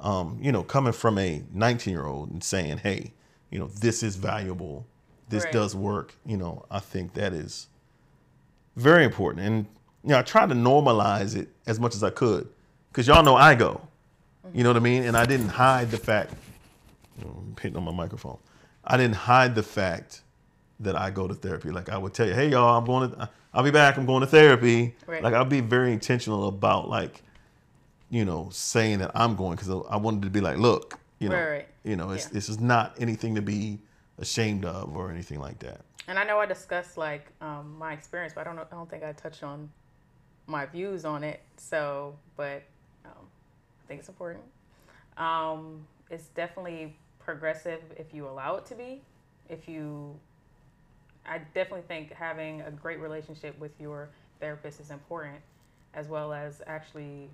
um, 0.00 0.38
you 0.40 0.50
know, 0.50 0.62
coming 0.62 0.94
from 0.94 1.18
a 1.18 1.42
19 1.52 1.92
year 1.92 2.06
old 2.06 2.30
and 2.30 2.42
saying, 2.42 2.78
hey, 2.78 3.12
you 3.50 3.58
know, 3.58 3.66
this 3.66 4.02
is 4.02 4.16
valuable, 4.16 4.86
this 5.34 5.44
Right. 5.44 5.52
does 5.52 5.74
work, 5.76 6.14
you 6.24 6.36
know, 6.36 6.64
I 6.70 6.78
think 6.78 7.14
that 7.14 7.32
is 7.32 7.66
very 8.76 9.04
important. 9.04 9.46
And, 9.46 9.66
you 10.02 10.10
know, 10.10 10.18
I 10.18 10.22
tried 10.22 10.48
to 10.50 10.54
normalize 10.54 11.36
it 11.36 11.48
as 11.66 11.78
much 11.80 11.94
as 11.94 12.02
I 12.02 12.10
could 12.10 12.48
because 12.90 13.06
y'all 13.06 13.22
know 13.24 13.36
I 13.36 13.54
go, 13.54 13.80
you 14.52 14.62
know 14.62 14.70
what 14.70 14.76
I 14.76 14.80
mean? 14.80 15.02
And 15.04 15.16
I 15.16 15.26
didn't 15.26 15.48
hide 15.48 15.90
the 15.90 15.96
fact, 15.96 16.32
you 17.18 17.24
know, 17.24 17.30
I'm 17.36 17.56
hitting 17.60 17.76
on 17.76 17.84
my 17.84 17.92
microphone, 17.92 18.38
I 18.84 18.96
didn't 18.96 19.16
hide 19.16 19.54
the 19.54 19.62
fact 19.62 20.22
that 20.80 20.96
I 20.96 21.10
go 21.10 21.26
to 21.28 21.34
therapy. 21.34 21.70
Like 21.70 21.88
I 21.88 21.98
would 21.98 22.14
tell 22.14 22.26
you, 22.26 22.34
hey, 22.34 22.48
y'all, 22.48 22.76
I'm 22.78 22.84
going 22.84 23.10
to, 23.10 23.28
I'll 23.52 23.62
be 23.62 23.70
back, 23.70 23.96
I'm 23.96 24.06
going 24.06 24.20
to 24.20 24.26
therapy. 24.26 24.94
Right. 25.06 25.22
Like 25.22 25.34
I'll 25.34 25.44
be 25.44 25.60
very 25.60 25.92
intentional 25.92 26.48
about 26.48 26.88
like, 26.88 27.22
you 28.10 28.24
know, 28.24 28.48
saying 28.52 28.98
that 28.98 29.10
I'm 29.14 29.34
going 29.36 29.56
because 29.56 29.70
I 29.88 29.96
wanted 29.96 30.22
to 30.22 30.30
be 30.30 30.40
like, 30.40 30.58
look, 30.58 30.98
you 31.18 31.28
know, 31.28 31.36
Right, 31.36 31.50
right. 31.50 31.68
you 31.84 31.96
know, 31.96 32.10
it's 32.10 32.26
Yeah. 32.26 32.32
this 32.34 32.48
is 32.48 32.60
not 32.60 32.94
anything 32.98 33.34
to 33.36 33.42
be 33.42 33.78
ashamed 34.18 34.64
of 34.64 34.96
or 34.96 35.10
anything 35.10 35.40
like 35.40 35.58
that. 35.60 35.80
And 36.06 36.18
I 36.18 36.24
know 36.24 36.38
I 36.38 36.46
discussed 36.46 36.96
like 36.96 37.26
um, 37.40 37.76
my 37.78 37.92
experience, 37.92 38.32
but 38.34 38.42
I 38.42 38.44
don't 38.44 38.56
know. 38.56 38.66
I 38.70 38.74
don't 38.74 38.90
think 38.90 39.02
I 39.02 39.12
touched 39.12 39.42
on 39.42 39.70
my 40.46 40.66
views 40.66 41.04
on 41.04 41.24
it. 41.24 41.40
So, 41.56 42.14
but 42.36 42.62
um, 43.04 43.26
I 43.84 43.88
think 43.88 44.00
it's 44.00 44.08
important. 44.08 44.44
Um, 45.16 45.86
it's 46.10 46.28
definitely 46.28 46.94
progressive 47.18 47.80
if 47.96 48.12
you 48.12 48.28
allow 48.28 48.56
it 48.56 48.66
to 48.66 48.74
be. 48.74 49.00
If 49.48 49.68
you, 49.68 50.14
I 51.26 51.38
definitely 51.38 51.84
think 51.88 52.12
having 52.12 52.60
a 52.62 52.70
great 52.70 53.00
relationship 53.00 53.58
with 53.58 53.72
your 53.80 54.10
therapist 54.40 54.80
is 54.80 54.90
important, 54.90 55.38
as 55.94 56.08
well 56.08 56.32
as 56.32 56.60
actually 56.66 57.30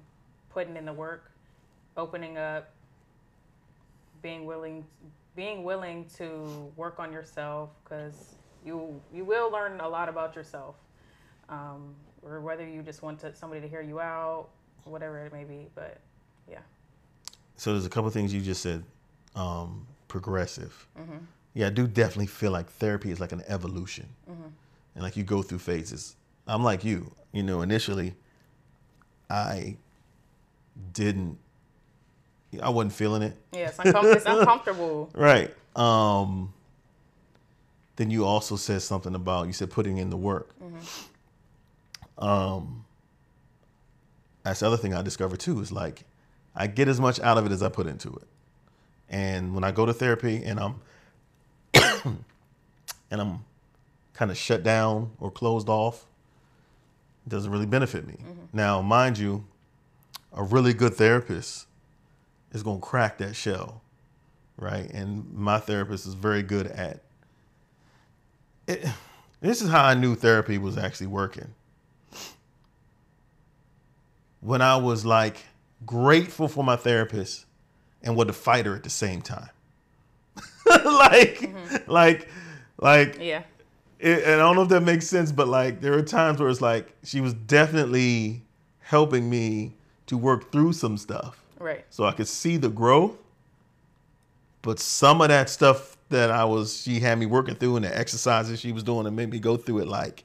putting 0.51 0.77
in 0.77 0.85
the 0.85 0.93
work, 0.93 1.31
opening 1.97 2.39
up, 2.39 2.71
being 4.23 4.45
willing 4.45 4.85
being 5.37 5.63
willing 5.65 6.05
to 6.17 6.73
work 6.77 6.99
on 6.99 7.13
yourself 7.13 7.71
because 7.85 8.35
you 8.65 9.01
you 9.13 9.25
will 9.25 9.51
learn 9.51 9.81
a 9.81 9.89
lot 9.89 10.09
about 10.09 10.35
yourself 10.37 10.77
um, 11.49 11.95
or 12.23 12.41
whether 12.41 12.67
you 12.69 12.83
just 12.83 13.03
want 13.03 13.19
to, 13.21 13.35
somebody 13.35 13.61
to 13.61 13.69
hear 13.69 13.81
you 13.83 14.01
out 14.01 14.49
whatever 14.85 15.25
it 15.25 15.33
may 15.33 15.45
be 15.45 15.67
but 15.75 15.99
yeah 16.51 16.59
So 17.57 17.73
there's 17.73 17.87
a 17.87 17.91
couple 17.91 18.11
things 18.11 18.33
you 18.35 18.41
just 18.41 18.63
said, 18.63 18.83
um, 19.37 19.87
progressive. 20.09 20.87
Mm-hmm. 20.99 21.19
Yeah, 21.55 21.67
I 21.67 21.71
do 21.71 21.87
definitely 21.87 22.27
feel 22.29 22.51
like 22.53 22.69
therapy 22.71 23.11
is 23.11 23.21
like 23.21 23.33
an 23.33 23.43
evolution, 23.47 24.07
Mm-hmm. 24.31 24.49
and 24.95 25.03
like 25.05 25.17
you 25.17 25.25
go 25.25 25.43
through 25.43 25.59
phases. 25.59 26.17
I'm 26.47 26.65
like 26.65 26.85
you, 26.85 27.13
you 27.33 27.43
know. 27.43 27.61
Initially, 27.63 28.15
I 29.29 29.77
didn't, 30.93 31.39
I 32.63 32.69
wasn't 32.71 32.93
feeling 32.93 33.23
it. 33.23 33.37
yeah 33.53 33.69
it's, 33.69 33.79
uncom- 33.79 34.15
it's 34.15 34.25
uncomfortable 34.27 35.11
Right. 35.15 35.55
Um, 35.77 36.53
then 37.97 38.11
you 38.11 38.25
also 38.25 38.57
said 38.57 38.83
something 38.83 39.15
about 39.15 39.47
you 39.47 39.53
said 39.53 39.71
putting 39.71 39.99
in 39.99 40.11
the 40.11 40.17
work. 40.17 40.51
Um, 42.19 42.85
that's 44.43 44.61
the 44.61 44.67
other 44.67 44.77
thing 44.77 44.95
I 44.95 45.03
discovered 45.03 45.39
too 45.41 45.61
is 45.61 45.71
like 45.71 46.03
I 46.57 46.67
get 46.67 46.89
as 46.89 47.01
much 47.01 47.21
out 47.21 47.39
of 47.39 47.47
it 47.47 47.53
as 47.53 47.63
I 47.63 47.69
put 47.69 47.87
into 47.87 48.09
it. 48.17 48.27
And 49.09 49.55
when 49.55 49.65
I 49.65 49.71
go 49.71 49.87
to 49.87 49.93
therapy 49.93 50.43
and 50.45 50.59
I'm 50.61 50.75
and 53.11 53.21
I'm 53.21 53.45
kind 54.15 54.31
of 54.31 54.37
shut 54.37 54.63
down 54.63 55.13
or 55.21 55.31
closed 55.31 55.69
off, 55.69 56.05
it 57.27 57.31
doesn't 57.31 57.51
really 57.51 57.67
benefit 57.67 58.07
me. 58.07 58.17
Now, 58.53 58.83
mind 58.83 59.19
you, 59.19 59.45
a 60.33 60.43
really 60.43 60.73
good 60.75 60.95
therapist 60.95 61.67
is 62.53 62.63
going 62.63 62.81
to 62.81 62.87
crack 62.87 63.19
that 63.19 63.35
shell 63.35 63.83
right? 64.61 64.91
And 64.93 65.33
my 65.33 65.59
therapist 65.59 66.07
is 66.07 66.15
very 66.15 66.43
good 66.43 66.67
at 66.69 67.01
it. 68.69 68.87
This 69.43 69.63
is 69.63 69.71
how 69.71 69.83
I 69.83 69.95
knew 69.95 70.15
therapy 70.17 70.59
was 70.59 70.77
actually 70.77 71.07
working. 71.07 71.55
When 74.41 74.61
I 74.61 74.77
was 74.77 75.07
like 75.07 75.39
grateful 75.87 76.47
for 76.47 76.63
my 76.63 76.77
therapist 76.77 77.47
and 78.03 78.17
was 78.17 78.29
a 78.29 78.35
fighter 78.35 78.77
at 78.77 78.83
the 78.83 78.91
same 78.91 79.23
time. 79.23 79.49
like, 80.67 81.39
mm-hmm. 81.39 81.91
like, 81.91 82.29
like, 82.77 83.17
yeah 83.19 83.45
it, 83.99 84.25
and 84.25 84.35
I 84.35 84.37
don't 84.41 84.57
know 84.57 84.63
if 84.65 84.69
that 84.69 84.83
makes 84.83 85.07
sense, 85.07 85.33
but 85.33 85.49
like 85.49 85.81
there 85.81 85.93
were 85.93 86.03
times 86.03 86.39
where 86.39 86.51
it's 86.51 86.61
like 86.61 86.95
she 87.03 87.23
was 87.23 87.33
definitely 87.33 88.43
helping 88.81 89.31
me 89.31 89.73
to 90.09 90.19
work 90.19 90.53
through 90.53 90.75
some 90.75 90.99
stuff 90.99 91.40
right 91.61 91.85
so 91.91 92.05
I 92.05 92.13
could 92.13 92.29
see 92.29 92.57
the 92.57 92.69
growth. 92.69 93.17
But 94.63 94.79
some 94.79 95.23
of 95.23 95.29
that 95.29 95.49
stuff 95.49 95.97
that 96.11 96.31
I 96.31 96.45
was, 96.45 96.83
she 96.83 97.01
had 97.01 97.19
me 97.19 97.27
working 97.27 97.55
through, 97.55 97.77
and 97.77 97.85
the 97.85 97.97
exercises 97.97 98.61
she 98.61 98.73
was 98.73 98.83
doing, 98.83 99.07
and 99.07 99.17
made 99.17 99.31
me 99.31 99.39
go 99.39 99.57
through 99.57 99.79
it. 99.79 99.89
Like 99.89 100.25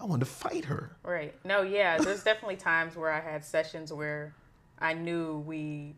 I 0.00 0.04
wanted 0.04 0.24
to 0.24 0.30
fight 0.30 0.64
her. 0.64 0.96
Right. 1.02 1.34
No, 1.44 1.62
yeah, 1.62 1.98
there's 1.98 2.24
definitely 2.24 2.56
times 2.56 2.96
where 2.96 3.12
I 3.12 3.20
had 3.20 3.44
sessions 3.44 3.92
where 3.92 4.34
I 4.78 4.94
knew 4.94 5.38
we 5.46 5.94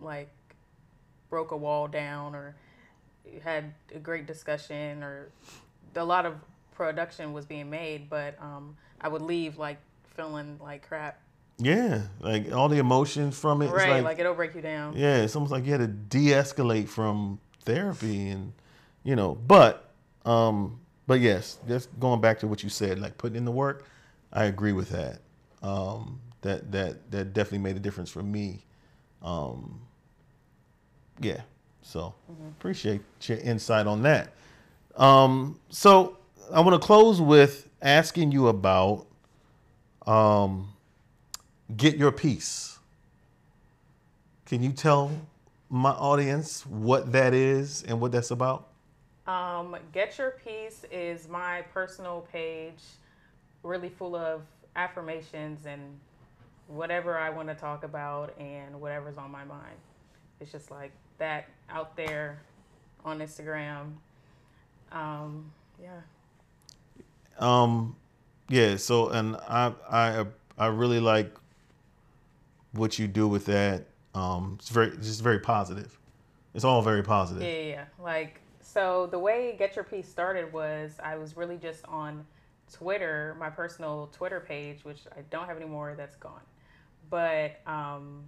like 0.00 0.30
broke 1.30 1.50
a 1.50 1.56
wall 1.56 1.88
down 1.88 2.34
or 2.34 2.54
had 3.42 3.72
a 3.94 3.98
great 3.98 4.26
discussion 4.26 5.02
or 5.02 5.28
a 5.96 6.04
lot 6.04 6.26
of 6.26 6.34
production 6.74 7.32
was 7.32 7.44
being 7.44 7.70
made, 7.70 8.08
but 8.08 8.36
um, 8.40 8.76
I 9.00 9.08
would 9.08 9.22
leave 9.22 9.58
like 9.58 9.78
feeling 10.16 10.58
like 10.62 10.86
crap. 10.86 11.18
Yeah, 11.64 12.02
like 12.20 12.52
all 12.52 12.68
the 12.68 12.78
emotions 12.78 13.38
from 13.38 13.62
it. 13.62 13.70
Right. 13.70 13.90
like, 13.90 14.04
Like, 14.04 14.18
it'll 14.18 14.34
break 14.34 14.54
you 14.54 14.60
down. 14.62 14.96
yeah, 14.96 15.18
it's 15.18 15.36
almost 15.36 15.52
like 15.52 15.64
you 15.64 15.70
had 15.72 15.80
to 15.80 15.86
de-escalate 15.86 16.88
from 16.88 17.38
therapy, 17.64 18.30
and 18.30 18.52
you 19.04 19.14
know. 19.14 19.34
But, 19.34 19.88
um, 20.24 20.80
but 21.06 21.20
yes, 21.20 21.58
just 21.68 21.88
going 22.00 22.20
back 22.20 22.40
to 22.40 22.48
what 22.48 22.62
you 22.62 22.68
said, 22.68 22.98
like 22.98 23.16
putting 23.18 23.36
in 23.36 23.44
the 23.44 23.52
work. 23.52 23.86
I 24.32 24.44
agree 24.46 24.72
with 24.72 24.90
that. 24.90 25.18
Um, 25.62 26.20
that 26.40 26.72
that 26.72 27.10
that 27.12 27.32
definitely 27.32 27.58
made 27.58 27.76
a 27.76 27.80
difference 27.80 28.10
for 28.10 28.22
me. 28.22 28.64
Um, 29.22 29.80
yeah, 31.20 31.42
So 31.82 32.14
appreciate 32.58 33.02
your 33.22 33.38
insight 33.38 33.86
on 33.86 34.02
that. 34.02 34.32
Um, 34.96 35.60
so 35.68 36.16
I 36.52 36.60
want 36.60 36.80
to 36.80 36.84
close 36.84 37.20
with 37.20 37.68
asking 37.80 38.32
you 38.32 38.48
about 38.48 39.06
um, 40.06 40.71
get 41.76 41.96
your 41.96 42.12
peace. 42.12 42.78
Can 44.46 44.62
you 44.62 44.72
tell 44.72 45.10
my 45.70 45.92
audience 45.92 46.66
what 46.66 47.12
that 47.12 47.32
is 47.32 47.82
and 47.84 48.00
what 48.00 48.12
that's 48.12 48.30
about? 48.30 48.68
Um, 49.26 49.76
Get 49.92 50.18
Your 50.18 50.32
Peace 50.44 50.84
is 50.90 51.28
my 51.28 51.62
personal 51.72 52.26
page, 52.32 52.82
really 53.62 53.88
full 53.88 54.16
of 54.16 54.42
affirmations 54.76 55.64
and 55.64 55.80
whatever 56.66 57.18
I 57.18 57.30
want 57.30 57.48
to 57.48 57.54
talk 57.54 57.84
about 57.84 58.34
and 58.38 58.80
whatever's 58.80 59.16
on 59.16 59.30
my 59.30 59.44
mind. 59.44 59.76
It's 60.40 60.50
just 60.50 60.70
like 60.70 60.92
that 61.18 61.48
out 61.70 61.96
there 61.96 62.40
on 63.04 63.20
Instagram. 63.20 63.92
Um, 64.90 65.50
yeah. 65.80 66.00
Um, 67.38 67.96
yeah. 68.48 68.76
So, 68.76 69.08
and 69.08 69.36
I, 69.36 69.72
I, 69.90 70.26
I 70.58 70.66
really 70.66 71.00
like 71.00 71.32
what 72.72 72.98
you 72.98 73.06
do 73.06 73.28
with 73.28 73.46
that. 73.46 73.86
Um, 74.14 74.56
it's 74.58 74.68
very, 74.68 74.96
just 74.98 75.22
very 75.22 75.38
positive. 75.38 75.98
It's 76.54 76.64
all 76.64 76.82
very 76.82 77.02
positive. 77.02 77.42
Yeah, 77.42 77.48
yeah, 77.48 77.68
yeah. 77.68 77.84
Like, 77.98 78.40
so 78.60 79.06
the 79.10 79.18
way 79.18 79.54
Get 79.58 79.74
Your 79.74 79.84
Peace 79.84 80.08
started 80.08 80.52
was 80.52 80.92
I 81.02 81.16
was 81.16 81.36
really 81.36 81.56
just 81.56 81.84
on 81.86 82.24
Twitter, 82.72 83.36
my 83.38 83.50
personal 83.50 84.10
Twitter 84.12 84.40
page, 84.40 84.84
which 84.84 85.00
I 85.16 85.20
don't 85.30 85.46
have 85.46 85.56
anymore, 85.56 85.94
that's 85.96 86.16
gone. 86.16 86.40
But 87.10 87.60
um, 87.66 88.24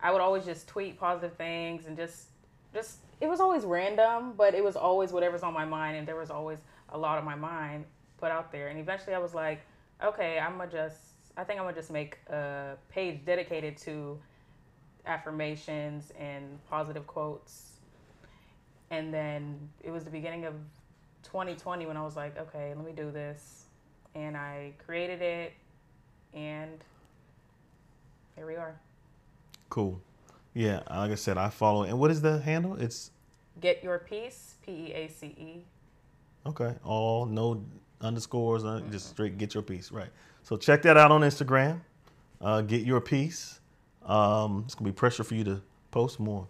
I 0.00 0.10
would 0.10 0.20
always 0.20 0.44
just 0.44 0.68
tweet 0.68 0.98
positive 0.98 1.36
things 1.36 1.86
and 1.86 1.96
just, 1.96 2.28
just, 2.72 2.98
it 3.20 3.26
was 3.26 3.40
always 3.40 3.64
random, 3.64 4.34
but 4.36 4.54
it 4.54 4.64
was 4.64 4.76
always 4.76 5.12
whatever's 5.12 5.42
on 5.42 5.52
my 5.52 5.64
mind, 5.64 5.96
and 5.96 6.06
there 6.06 6.16
was 6.16 6.30
always 6.30 6.58
a 6.90 6.98
lot 6.98 7.18
on 7.18 7.24
my 7.24 7.34
mind 7.34 7.84
put 8.18 8.30
out 8.30 8.52
there. 8.52 8.68
And 8.68 8.78
eventually 8.78 9.14
I 9.14 9.18
was 9.18 9.34
like, 9.34 9.60
okay, 10.02 10.38
I'm 10.38 10.56
gonna 10.56 10.70
just, 10.70 10.98
I 11.36 11.44
think 11.44 11.58
I'm 11.60 11.64
gonna 11.66 11.76
just 11.76 11.90
make 11.90 12.18
a 12.28 12.76
page 12.90 13.24
dedicated 13.24 13.76
to 13.78 14.18
affirmations 15.06 16.12
and 16.18 16.58
positive 16.68 17.06
quotes. 17.06 17.66
And 18.90 19.14
then 19.14 19.68
it 19.82 19.90
was 19.90 20.04
the 20.04 20.10
beginning 20.10 20.44
of 20.46 20.54
2020 21.22 21.86
when 21.86 21.96
I 21.96 22.02
was 22.04 22.16
like, 22.16 22.36
okay, 22.38 22.74
let 22.76 22.84
me 22.84 22.92
do 22.92 23.10
this. 23.10 23.64
And 24.14 24.36
I 24.36 24.72
created 24.84 25.22
it, 25.22 25.52
and 26.34 26.72
here 28.34 28.46
we 28.46 28.56
are. 28.56 28.74
Cool. 29.68 30.00
Yeah. 30.52 30.80
Like 30.90 31.12
I 31.12 31.14
said, 31.14 31.38
I 31.38 31.48
follow. 31.48 31.84
And 31.84 31.98
what 32.00 32.10
is 32.10 32.20
the 32.20 32.40
handle? 32.40 32.74
It's 32.74 33.12
Get 33.60 33.84
Your 33.84 34.00
Peace, 34.00 34.54
P 34.66 34.72
E 34.72 34.92
A 34.94 35.08
C 35.08 35.26
E. 35.28 35.64
okay. 36.46 36.74
All 36.84 37.26
no 37.26 37.62
underscores. 38.00 38.64
uh, 38.64 38.80
Just 38.90 39.10
straight 39.10 39.38
get 39.38 39.54
your 39.54 39.62
peace. 39.62 39.92
Right. 39.92 40.10
So 40.42 40.56
check 40.56 40.82
that 40.82 40.96
out 40.96 41.10
on 41.12 41.20
Instagram. 41.22 41.80
Uh, 42.40 42.62
get 42.62 42.82
your 42.82 43.00
peace. 43.00 43.60
Um, 44.04 44.62
it's 44.64 44.74
gonna 44.74 44.90
be 44.90 44.94
pressure 44.94 45.22
for 45.24 45.34
you 45.34 45.44
to 45.44 45.62
post 45.90 46.18
more, 46.18 46.46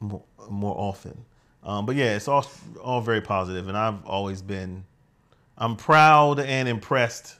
more, 0.00 0.22
more 0.50 0.74
often. 0.76 1.24
Um, 1.64 1.86
but 1.86 1.96
yeah, 1.96 2.14
it's 2.16 2.28
all 2.28 2.46
all 2.82 3.00
very 3.00 3.20
positive, 3.20 3.68
and 3.68 3.76
I've 3.76 4.04
always 4.06 4.42
been, 4.42 4.84
I'm 5.56 5.76
proud 5.76 6.38
and 6.38 6.68
impressed, 6.68 7.36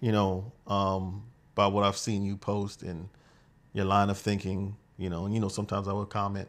you 0.00 0.12
know, 0.12 0.50
um, 0.66 1.22
by 1.54 1.66
what 1.68 1.84
I've 1.84 1.96
seen 1.96 2.24
you 2.24 2.36
post 2.36 2.82
and 2.82 3.08
your 3.72 3.84
line 3.84 4.10
of 4.10 4.18
thinking. 4.18 4.76
You 4.96 5.10
know, 5.10 5.24
and 5.24 5.34
you 5.34 5.40
know, 5.40 5.48
sometimes 5.48 5.88
I 5.88 5.92
would 5.92 6.08
comment 6.08 6.48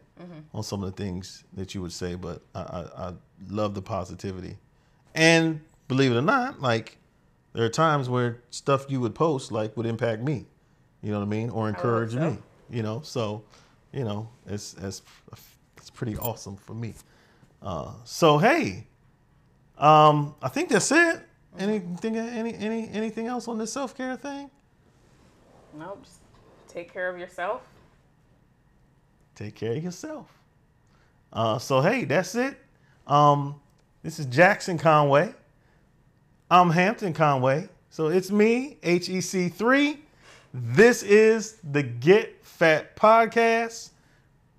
on 0.54 0.62
some 0.62 0.84
of 0.84 0.94
the 0.94 1.02
things 1.02 1.42
that 1.54 1.74
you 1.74 1.82
would 1.82 1.92
say, 1.92 2.14
but 2.14 2.42
I, 2.54 2.60
I, 2.60 3.08
I 3.08 3.12
love 3.50 3.74
the 3.74 3.82
positivity, 3.82 4.56
and 5.16 5.60
believe 5.88 6.12
it 6.12 6.16
or 6.16 6.22
not, 6.22 6.60
like 6.62 6.96
there 7.56 7.64
are 7.64 7.70
times 7.70 8.10
where 8.10 8.42
stuff 8.50 8.84
you 8.90 9.00
would 9.00 9.14
post 9.14 9.50
like 9.50 9.74
would 9.78 9.86
impact 9.86 10.20
me. 10.20 10.44
You 11.00 11.10
know 11.10 11.20
what 11.20 11.24
I 11.24 11.28
mean, 11.28 11.48
or 11.48 11.70
encourage 11.70 12.12
so. 12.12 12.32
me. 12.32 12.38
You 12.68 12.82
know, 12.82 13.00
so 13.02 13.44
you 13.94 14.04
know, 14.04 14.28
it's 14.46 14.74
it's 14.82 15.00
it's 15.78 15.88
pretty 15.88 16.18
awesome 16.18 16.58
for 16.58 16.74
me. 16.74 16.92
Uh, 17.62 17.92
so 18.04 18.36
hey, 18.36 18.86
um, 19.78 20.34
I 20.42 20.48
think 20.48 20.68
that's 20.68 20.92
it. 20.92 21.22
Anything, 21.58 22.18
any, 22.18 22.54
any, 22.56 22.90
anything 22.90 23.26
else 23.26 23.48
on 23.48 23.56
this 23.56 23.72
self 23.72 23.96
care 23.96 24.16
thing? 24.16 24.50
Nope, 25.78 26.04
just 26.04 26.18
take 26.68 26.92
care 26.92 27.08
of 27.08 27.18
yourself. 27.18 27.62
Take 29.34 29.54
care 29.54 29.72
of 29.72 29.82
yourself. 29.82 30.26
Uh, 31.32 31.58
so 31.58 31.80
hey, 31.80 32.04
that's 32.04 32.34
it. 32.34 32.58
Um, 33.06 33.58
this 34.02 34.18
is 34.18 34.26
Jaxsyn 34.26 34.78
Conway. 34.78 35.32
I'm 36.48 36.70
Hampton 36.70 37.12
Conway. 37.12 37.68
So 37.90 38.06
it's 38.06 38.30
me, 38.30 38.76
HEC3. 38.82 39.98
This 40.54 41.02
is 41.02 41.58
the 41.72 41.82
Get 41.82 42.46
Fat 42.46 42.94
Podcast, 42.94 43.90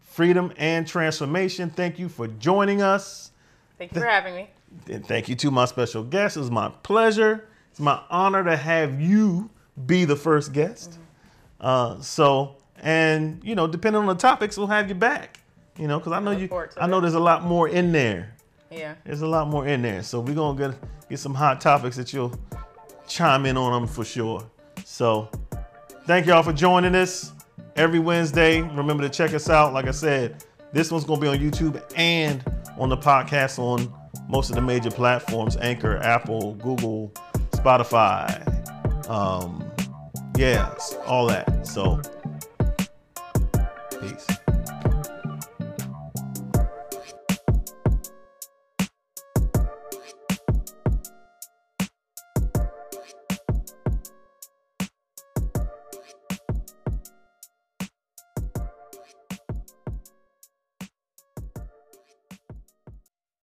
Freedom 0.02 0.52
and 0.58 0.86
Transformation. 0.86 1.70
Thank 1.70 1.98
you 1.98 2.10
for 2.10 2.28
joining 2.28 2.82
us. 2.82 3.32
Thank 3.78 3.94
you 3.96 4.02
for 4.02 4.08
having 4.08 4.36
me. 4.36 4.50
And 4.92 5.08
thank 5.08 5.30
you 5.30 5.36
to 5.36 5.50
my 5.50 5.64
special 5.64 6.04
guest. 6.04 6.36
It 6.36 6.42
was 6.42 6.52
my 6.52 6.68
pleasure. 6.84 7.48
It's 7.72 7.80
my 7.80 8.02
honor 8.10 8.44
to 8.44 8.58
have 8.58 9.00
you 9.00 9.50
be 9.86 10.04
the 10.04 10.18
first 10.18 10.52
guest. 10.52 11.00
Uh, 11.62 12.02
so, 12.02 12.58
and 12.82 13.42
you 13.46 13.56
know, 13.56 13.66
depending 13.66 14.02
on 14.02 14.08
the 14.08 14.16
topics, 14.16 14.58
we'll 14.58 14.68
have 14.68 14.90
you 14.90 14.96
back. 14.96 15.40
You 15.78 15.88
know, 15.88 16.00
because 16.00 16.12
I 16.12 16.20
know 16.20 16.32
you. 16.32 16.50
I 16.76 16.88
know 16.88 16.98
it. 16.98 17.02
there's 17.02 17.14
a 17.14 17.20
lot 17.20 17.44
more 17.44 17.70
in 17.70 17.94
there. 17.94 18.34
Yeah. 18.70 18.96
There's 19.06 19.22
a 19.22 19.28
lot 19.28 19.48
more 19.48 19.66
in 19.66 19.84
there. 19.84 20.04
So 20.04 20.20
we're 20.20 20.36
gonna 20.36 20.58
get 20.58 20.78
get 21.10 21.20
some 21.20 21.34
hot 21.34 21.62
topics 21.62 21.96
that 21.96 22.14
you'll 22.14 22.38
chime 23.08 23.46
in 23.46 23.58
on 23.58 23.72
them 23.72 23.88
for 23.88 24.04
sure. 24.04 24.50
So, 24.86 25.30
thank 26.06 26.26
y'all 26.26 26.44
for 26.44 26.54
joining 26.54 26.96
us 26.96 27.34
every 27.76 28.00
Wednesday. 28.00 28.62
Remember 28.62 29.04
to 29.04 29.10
check 29.10 29.34
us 29.34 29.50
out. 29.50 29.74
Like 29.74 29.88
I 29.88 29.92
said, 29.92 30.44
this 30.74 30.92
one's 30.92 31.06
gonna 31.06 31.22
be 31.22 31.28
on 31.28 31.38
YouTube 31.38 31.82
and 31.96 32.44
on 32.78 32.90
the 32.90 32.98
podcast 32.98 33.60
on 33.60 33.92
most 34.30 34.50
of 34.50 34.56
the 34.56 34.62
major 34.62 34.92
platforms: 34.92 35.58
Anchor, 35.58 35.98
Apple, 35.98 36.56
Google, 36.56 37.12
Spotify. 37.52 38.44
Um, 39.10 39.64
yeah, 40.38 40.74
all 41.06 41.28
that. 41.28 41.66
So, 41.66 42.02
peace. 44.00 44.37